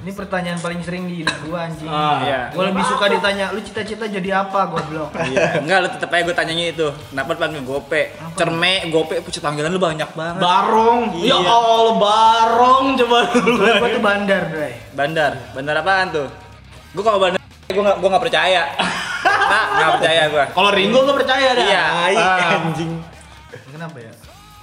[0.02, 1.86] Ini pertanyaan paling sering di hidup gue anjing.
[1.86, 2.50] Iya.
[2.58, 5.14] Gue lebih suka ditanya, lu cita-cita jadi apa goblok?
[5.14, 5.62] Iya.
[5.62, 6.88] Enggak, lu tetep aja gue tanyanya itu.
[7.14, 8.04] Kenapa dipanggil Gope?
[8.34, 10.42] Cerme, Gope, pucuk panggilan lu banyak banget.
[10.42, 11.14] Barong.
[11.22, 13.62] Ya Allah, barong coba dulu.
[13.62, 14.74] Gue tuh bandar, Bray.
[14.98, 16.28] Bandar, bandar apaan tuh?
[16.98, 17.38] Gue kalau bandar,
[17.70, 18.64] gue nggak gue nggak percaya.
[19.52, 20.44] Nah, nggak percaya gue.
[20.56, 21.66] Kalau Ringo gak percaya dah.
[21.68, 21.84] Iya.
[22.18, 22.56] Ah.
[22.56, 23.04] anjing.
[23.68, 24.12] Kenapa ya?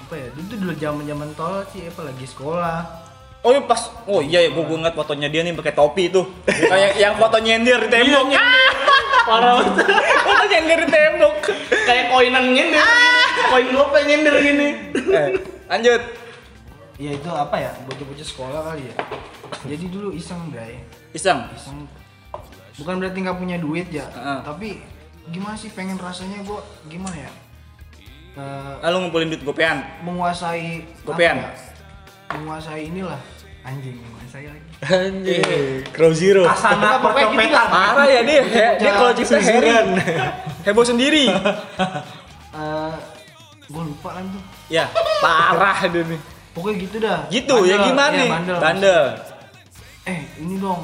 [0.01, 0.27] Apa ya?
[0.33, 3.08] Dulu tuh dulu zaman-zaman tol sih, apa lagi sekolah.
[3.38, 6.27] Oh iya pas, oh iya gue gue ngeliat fotonya dia nih pakai topi tuh.
[6.44, 8.27] Kayak yang foto nyender di tembok.
[9.24, 9.87] Parah banget.
[10.27, 11.37] foto nyender di tembok.
[11.87, 12.83] Kayak koinan nyender.
[13.46, 14.68] Koin gope nyender gini.
[14.90, 15.29] Eh,
[15.66, 16.03] lanjut.
[16.98, 17.70] Ya itu apa ya?
[17.87, 18.94] Bocah-bocah sekolah kali ya.
[19.64, 20.83] Jadi dulu iseng, Bray.
[21.14, 21.46] Iseng.
[21.55, 21.87] Iseng.
[22.74, 24.38] Bukan berarti nggak punya duit ya, Heeh.
[24.42, 24.68] tapi
[25.31, 27.31] gimana sih pengen rasanya gue gimana ya?
[28.35, 29.83] Eh, Lalu ngumpulin duit gopean.
[30.03, 31.38] menguasai Gopean.
[31.38, 31.67] apa ya?
[32.31, 33.21] Menguasai inilah
[33.62, 35.43] anjing menguasai lagi Anjing.
[35.91, 36.47] Crow Zero.
[36.47, 37.67] Asana Pokoknya gitu percopetan.
[37.69, 38.43] Parah ya dia.
[38.45, 39.75] He- dia kalau cerita Harry.
[40.62, 41.27] Heboh sendiri.
[41.29, 42.95] Eh
[43.67, 44.88] gue lupa kan tuh Ya,
[45.21, 46.21] parah dia nih.
[46.51, 47.87] pokoknya gitu dah Gitu, ya Bandel.
[47.87, 48.31] gimana Iya, nih?
[48.31, 48.57] bandel.
[48.59, 49.05] Bandel.
[50.07, 50.81] eh ini dong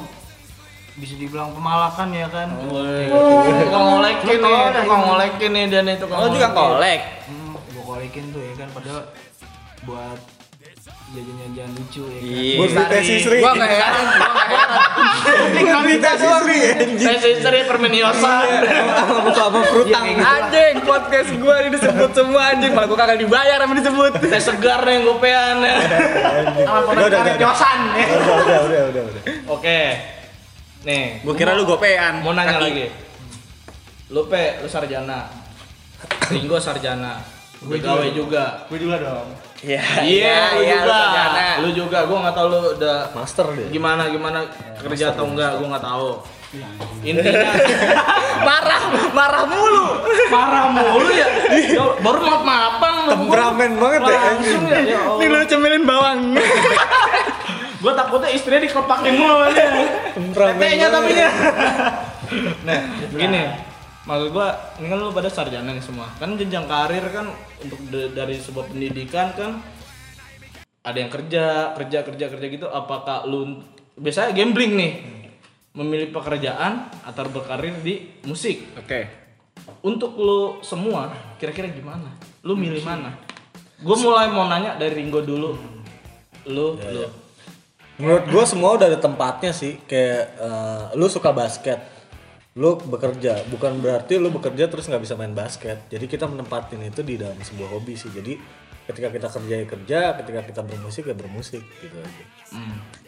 [0.95, 5.07] bisa dibilang pemalakan ya kan Tukang ngolekin nih, tukang ini.
[5.07, 7.01] ngolekin nih dia nih tukang Oh juga kolek.
[7.25, 9.01] hmm, gue kolekin tuh ya kan padahal
[9.83, 10.19] buat
[11.15, 12.57] jajan-jajan lucu ya kan Iya.
[12.59, 13.37] Bos tesis Sri.
[13.39, 14.79] Gua nggak heran, gua nggak heran.
[16.75, 16.99] Anjing.
[16.99, 18.33] Saya seri permeniosa.
[18.95, 20.03] Sama buku apa frutang.
[20.03, 20.25] Iya, gitu.
[20.27, 24.11] Anjing, podcast gua ini disebut semua anjing, malah gua kagak dibayar sama disebut.
[24.19, 25.55] Teh segar nih gopean.
[25.57, 27.37] Sama Udah, udah, udah.
[27.37, 29.23] Udah, udah, udah, udah.
[29.51, 29.79] Oke.
[30.83, 32.21] Nih, Gua kira lu gopean.
[32.21, 32.91] mau nanya lagi.
[34.07, 35.25] Lu pe, lu sarjana.
[36.29, 37.34] Ringo sarjana.
[37.65, 38.43] Gue gawe juga.
[38.65, 39.27] Gue juga dong.
[39.59, 40.93] Iya, Iya, lu iya, juga.
[40.93, 41.47] sarjana.
[41.57, 41.97] Lu juga.
[42.05, 43.67] Gua nggak tahu lu udah Master dia.
[43.67, 44.39] gimana gimana
[44.77, 46.09] kerja atau enggak, gua nggak tahu.
[47.01, 47.49] Intinya
[48.47, 49.85] marah, marah mulu.
[50.29, 51.27] marah mulu ya.
[51.51, 54.79] Ya, Baru maaf maafan Temperamen banget ya, Langsung ya.
[54.85, 56.19] ya Ini lu cemelin bawang.
[57.81, 59.67] Gua takutnya istrinya dikelepakin mulu dia.
[60.13, 61.29] Temperamen Tetenya tapi ya.
[62.63, 62.79] Nah,
[63.11, 63.41] gini.
[64.05, 66.05] Maksud gua, ini kan lu pada sarjana nih semua.
[66.21, 67.25] Kan jenjang karir kan
[67.57, 69.57] untuk de- dari sebuah pendidikan kan
[70.85, 72.67] ada yang kerja, kerja, kerja, kerja gitu.
[72.69, 73.65] Apakah lu
[73.97, 74.93] biasanya gambling nih?
[75.75, 78.77] Memilih pekerjaan atau berkarir di musik.
[78.77, 79.09] Oke.
[79.81, 81.09] Untuk lu semua,
[81.41, 82.13] kira-kira gimana?
[82.45, 83.17] Lu milih mana?
[83.81, 85.57] Gue mulai mau nanya dari Ringo dulu.
[86.45, 87.03] Lu, lu.
[87.95, 89.81] Menurut gua semua udah ada tempatnya sih.
[89.87, 91.79] Kayak eh, lu suka basket,
[92.55, 93.43] lu bekerja.
[93.51, 95.91] Bukan berarti lu bekerja terus nggak bisa main basket.
[95.91, 98.07] Jadi kita menempatin itu di dalam sebuah hobi sih.
[98.15, 98.39] Jadi
[98.87, 102.23] ketika kita kerja ya kerja, ketika kita bermusik ya bermusik gitu aja.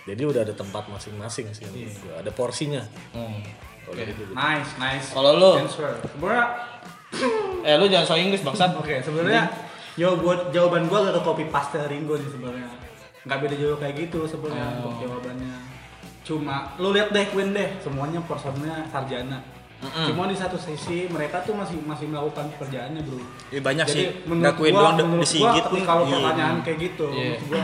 [0.04, 1.64] Jadi udah ada tempat masing-masing sih
[2.04, 2.20] gua.
[2.20, 2.84] Ada porsinya.
[3.16, 3.40] Hmm.
[3.88, 4.36] Kalau gitu.
[4.36, 5.08] Nice, nice.
[5.16, 5.52] Kalau lu.
[5.64, 6.46] Sebenarnya
[7.64, 8.76] eh lu jangan so Inggris bangsat.
[8.76, 9.48] Oke, sebenarnya
[9.96, 12.68] yo buat jawaban gua gak ke copy paste Ringo nih sebenarnya.
[13.24, 15.67] Nggak beda jauh kayak gitu sebenarnya untuk jawabannya.
[16.28, 19.40] Cuma lu lihat deh Queen deh, semuanya personnya sarjana.
[19.78, 23.22] Cuma di satu sisi mereka tuh masih masih melakukan pekerjaannya, Bro.
[23.48, 24.04] Iya banyak sih.
[24.04, 26.12] Jadi menurut Ngakuin gua, doang di- menurut disigit gua ketika lo Iya.
[26.18, 27.16] pertanyaan kayak gitu, Iya.
[27.16, 27.64] menurut gua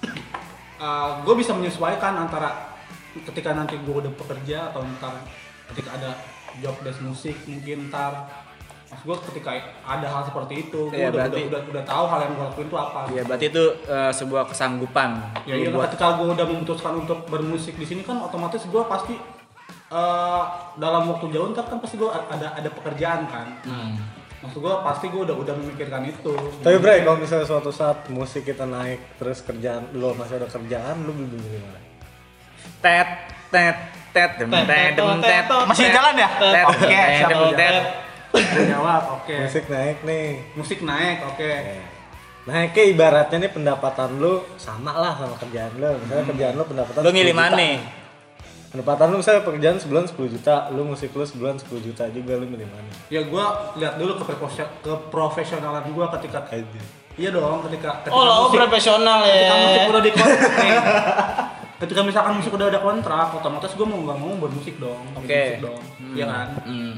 [1.26, 2.50] gue bisa menyesuaikan antara
[3.26, 5.12] ketika nanti gue udah bekerja atau ntar
[5.68, 6.10] ketika ada
[6.58, 8.30] job desk musik mungkin ntar
[8.92, 12.18] gue ketika ada hal seperti itu gue Iya, udah, berarti- udah, udah, udah tahu hal
[12.20, 15.10] yang gue lakuin itu apa Iya, berarti itu eh, sebuah kesanggupan.
[15.44, 19.14] ya iya buat ketika gue udah memutuskan untuk bermusik di sini kan otomatis gue pasti
[19.88, 20.42] eh,
[20.76, 23.94] dalam waktu jauh ntar kan pasti gue ada ada pekerjaan kan Hmm.
[24.40, 28.42] maksud gua pasti gua udah udah memikirkan itu Tapi Bray, kalau misalnya suatu saat musik
[28.42, 31.80] kita naik terus kerjaan lo masih ada kerjaan, lu lebih milih mana?
[32.80, 33.08] Tet
[33.50, 33.76] tet
[34.10, 35.44] tet tet tet.
[35.44, 36.28] Masih jalan ya?
[36.32, 36.88] Tet Oke,
[37.20, 37.74] tet tet.
[38.30, 40.28] Gua jawab oke Musik naik nih.
[40.54, 41.50] musik naik oke
[42.42, 45.92] Naiknya ibaratnya nih pendapatan lu sama lah sama kerjaan lu.
[45.98, 47.42] Misalnya kerjaan lu pendapatan Lu milih 10 juta.
[47.52, 47.68] mana?
[48.70, 52.46] Pendapatan lu misalnya pekerjaan sebulan 10 juta, lu musik lu sebulan 10 juta juga lu
[52.46, 52.90] milih mana?
[53.06, 54.24] ya gua lihat dulu ke
[54.80, 56.80] keprofesionalan gua ketika Aja.
[57.14, 59.86] iya dong ketika ketika Oh, lo musik profesional ketika musik ya.
[59.86, 60.50] udah di kontrak
[61.78, 65.28] ketika misalkan musik udah ada kontrak otomatis gue mau nggak mau bermusik dong Oke.
[65.28, 66.96] bermusik dong iya kan Hmm.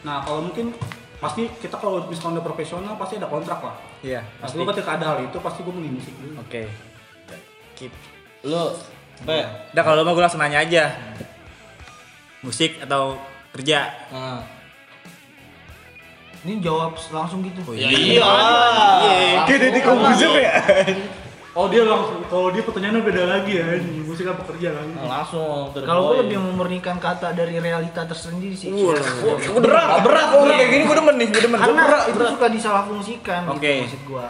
[0.00, 0.70] Nah kalau mungkin
[1.18, 4.54] pasti kita kalau misalkan udah profesional pasti ada kontrak lah Iya, Nah, pasti.
[4.54, 6.62] lu ketika ada hal itu pasti gue milih musik dulu Oke.
[7.74, 7.92] Keep.
[8.44, 8.70] Lu
[9.18, 9.42] Pe.
[9.74, 10.94] Udah kalau lu mau gue langsung nanya aja.
[12.38, 13.18] Musik atau
[13.50, 13.90] kerja?
[14.14, 14.46] Nah.
[16.38, 17.74] Ini jawab langsung gitu.
[17.74, 18.22] Ya iya.
[19.42, 20.54] Kayak Deddy Corbuzier ya?
[21.58, 25.74] Oh dia langsung kalau dia pertanyaannya beda lagi ya ini musik apa kerja lagi Langsung.
[25.74, 28.70] to the Kalau gue lebih memurnikan kata dari realita tersendiri sih.
[29.58, 31.58] Berat, berat kalau kayak gini gue demen nih, gue demen.
[31.58, 33.58] Karena itu suka disalahfungsikan Oke.
[33.58, 34.26] gitu maksud gua.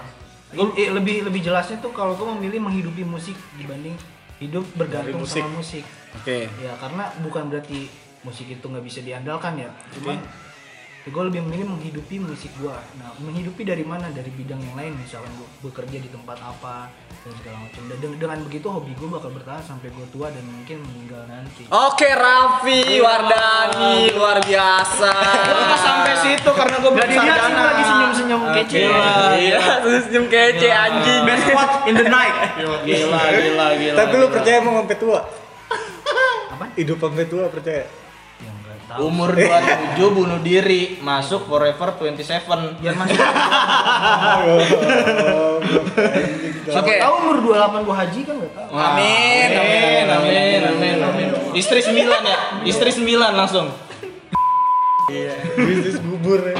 [0.48, 3.92] I- i- lebih lebih jelasnya tuh kalau gua memilih menghidupi musik dibanding
[4.40, 5.44] hidup bergantung musik.
[5.44, 5.84] sama musik.
[6.16, 6.48] Oke.
[6.58, 7.84] Ya karena bukan berarti
[8.24, 9.68] musik itu nggak bisa diandalkan ya.
[9.92, 10.16] Cuman
[11.08, 12.76] gue lebih memilih menghidupi musik gua.
[13.00, 14.08] Nah, menghidupi dari mana?
[14.08, 16.88] Dari bidang yang lain, misalkan gua bekerja di tempat apa
[17.24, 17.82] dan segala macam.
[17.88, 21.66] Dan dengan, dengan begitu hobi gue bakal bertahan sampai gue tua dan mungkin meninggal nanti.
[21.68, 25.12] Oke, Raffi Wardani luar biasa.
[25.48, 27.60] Gua nggak sampai situ karena gua belum Jadi dia sarjana.
[27.64, 28.80] lagi senyum-senyum kece.
[29.38, 31.20] Iya, terus senyum kece anjing.
[31.24, 33.96] best watch in the night Gila, gila, gila.
[33.96, 35.20] Tapi lu percaya mau sampai tua?
[36.54, 36.64] Apa?
[36.74, 37.84] Hidup sampai tua percaya?
[38.88, 39.12] Tahu.
[39.12, 42.80] Umur 27 bunuh diri, masuk forever 27.
[42.80, 43.20] Biar masih
[46.68, 46.72] Oke.
[46.72, 48.70] Siapa tahu umur 28 gua haji kan enggak tahu.
[48.72, 51.28] Amin, amin, amin, amin, amin.
[51.52, 52.38] Istri 9 ya?
[52.64, 53.68] Istri 9 langsung.
[55.56, 56.56] Bisnis bubur ya.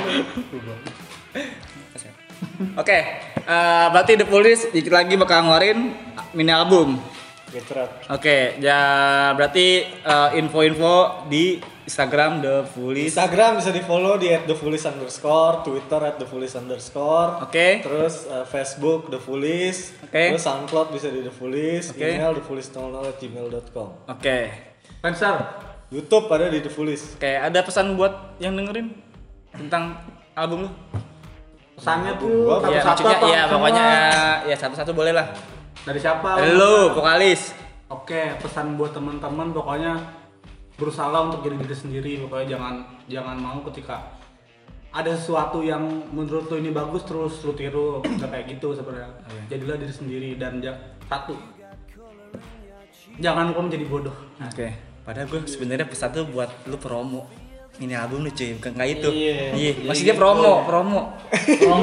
[2.77, 2.99] Oke,
[3.41, 5.97] eh, berarti The Police dikit lagi bakal ngeluarin
[6.37, 7.01] mini album.
[8.13, 8.81] Oke, ya
[9.33, 11.57] berarti eh, info-info di
[11.89, 13.17] Instagram The Police.
[13.17, 17.41] Instagram bisa di follow di @thefulis underscore, Twitter @thefulis underscore.
[17.49, 17.81] Oke.
[17.81, 19.97] Terus uh, Facebook The Fulis.
[20.05, 20.37] Oke.
[20.37, 21.97] Terus SoundCloud bisa di The Fulis.
[21.97, 22.05] Oke.
[22.05, 23.89] Email thefulis00@gmail.com.
[24.05, 24.39] Oke.
[25.01, 25.35] Spencer
[25.89, 27.17] YouTube ada di The Fulis.
[27.17, 28.93] Oke, ada pesan buat yang dengerin
[29.57, 29.97] tentang
[30.37, 30.71] album lu?
[31.79, 33.53] pesannya tuh Iya, satu-satu apa ya semua?
[33.55, 33.87] pokoknya
[34.51, 35.31] ya satu-satu boleh lah.
[35.89, 37.57] Dari siapa lu, vokalis.
[37.89, 39.97] Oke, pesan buat teman-teman pokoknya
[40.77, 42.13] berusaha untuk jadi diri sendiri.
[42.21, 42.75] Pokoknya jangan
[43.09, 44.21] jangan mau ketika
[44.93, 49.09] ada sesuatu yang menurut lu ini bagus terus lu tiru nggak kayak gitu sebenarnya.
[49.49, 50.77] Jadilah diri sendiri dan ja-
[51.09, 51.33] satu
[53.19, 54.17] jangan lupa menjadi bodoh.
[54.39, 54.69] Nah, Oke.
[55.09, 57.25] Padahal gue sebenarnya pesan tuh buat lu promo.
[57.79, 59.09] Ini album lu cuy, bukan kayak itu.
[59.15, 59.55] Iya.
[59.55, 61.15] Iya, masih dia promo, promo.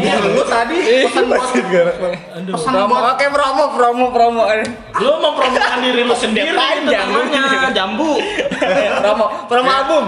[0.04, 0.76] Iya, lu tadi
[1.08, 4.44] pesan buat pesan Promo, buat oke promo, promo, promo.
[5.00, 7.08] Lu mempromokan diri lu sendiri itu panjang.
[7.08, 8.20] namanya jambu.
[9.00, 10.04] promo, promo album.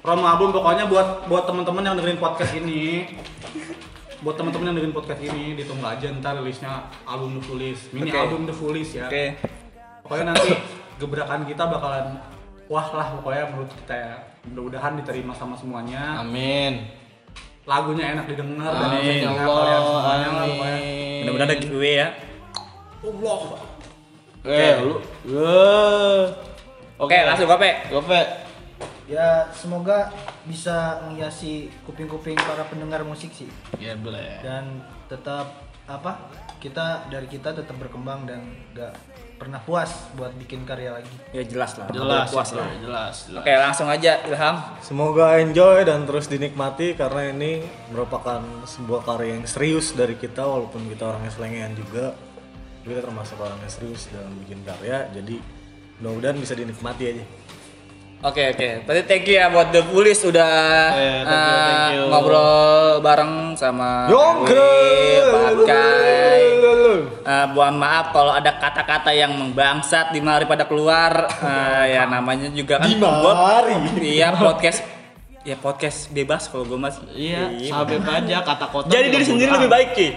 [0.00, 3.04] promo album pokoknya buat buat teman-teman yang dengerin podcast ini
[4.24, 8.16] buat teman-teman yang dengerin podcast ini ditunggu aja ntar rilisnya album The Foolish mini Oke.
[8.16, 9.36] album The Foolish ya Oke.
[10.00, 10.56] pokoknya nanti
[10.96, 12.16] gebrakan kita bakalan
[12.72, 16.88] wah lah pokoknya menurut kita ya mudah-mudahan diterima sama semuanya Amin.
[17.62, 19.84] lagunya enak didengar dan Amin ya kalian Allah.
[19.84, 21.20] semuanya Amin.
[21.20, 22.08] Mudah-mudahan ada giveaway ya.
[23.00, 23.40] Allah
[24.40, 24.96] Eh, lu.
[25.28, 26.24] Eh.
[26.96, 27.70] Oke, langsung gope.
[27.88, 28.20] Gope.
[29.04, 30.08] Ya semoga
[30.44, 34.38] bisa menghiasi kuping-kuping para pendengar musik sih Ya boleh.
[34.40, 35.50] dan tetap
[35.84, 38.94] apa kita dari kita tetap berkembang dan gak
[39.40, 39.88] pernah puas
[40.20, 41.08] buat bikin karya lagi.
[41.32, 41.88] Ya jelas lah.
[41.88, 42.68] Jelas, puas lah.
[42.76, 43.40] jelas, jelas.
[43.40, 44.56] Oke, langsung aja Ilham.
[44.84, 50.84] Semoga enjoy dan terus dinikmati karena ini merupakan sebuah karya yang serius dari kita walaupun
[50.92, 52.12] kita orangnya selengean juga.
[52.84, 55.40] Kita termasuk orang yang serius dalam bikin karya jadi
[56.04, 57.24] mudah-mudahan bisa dinikmati aja.
[58.20, 60.52] Oke oke, berarti thank you ya buat The Police udah
[60.92, 62.04] Eh, thank you, eh, thank you.
[62.12, 64.60] ngobrol bareng sama Yongkre!
[64.60, 66.40] gue, Patkai.
[67.24, 71.32] Eh, mohon maaf kalau ada kata-kata yang membangsat di mari pada keluar.
[71.32, 73.72] Eh, ya namanya juga kan Di mari.
[74.04, 74.84] Iya podcast
[75.40, 77.00] ya podcast bebas kalau gue mas.
[77.16, 78.92] Iya, sabep aja kata kota.
[78.92, 80.08] Jadi diri sendiri lebih baik ki.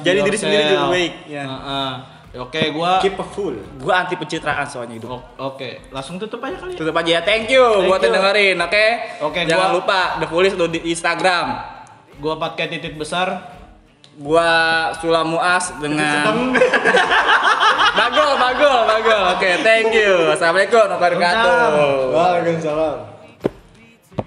[0.00, 1.12] Jadi diri sendiri lebih baik.
[1.28, 1.44] Ya.
[1.44, 1.92] Heeh.
[2.32, 3.60] Oke, gua keep a full.
[3.76, 5.12] Gua anti pencitraan soalnya hidup.
[5.12, 5.72] Oke, okay.
[5.92, 6.72] langsung tutup aja kali.
[6.72, 6.78] Ya?
[6.80, 7.20] Tutup aja ya.
[7.20, 8.72] Thank you thank buat yang dengerin, oke?
[8.72, 8.88] Okay?
[9.20, 9.76] Oke, okay, jangan gua...
[9.76, 11.46] lupa The Foolish di Instagram.
[12.16, 13.52] Gua pakai titik besar.
[14.16, 14.48] Gua
[15.00, 16.56] sulamuas dengan
[17.92, 19.22] Bagol, bagol, bagol.
[19.36, 20.32] Oke, okay, thank you.
[20.32, 22.16] Assalamualaikum warahmatullahi wabarakatuh.
[22.16, 23.11] Waalaikumsalam.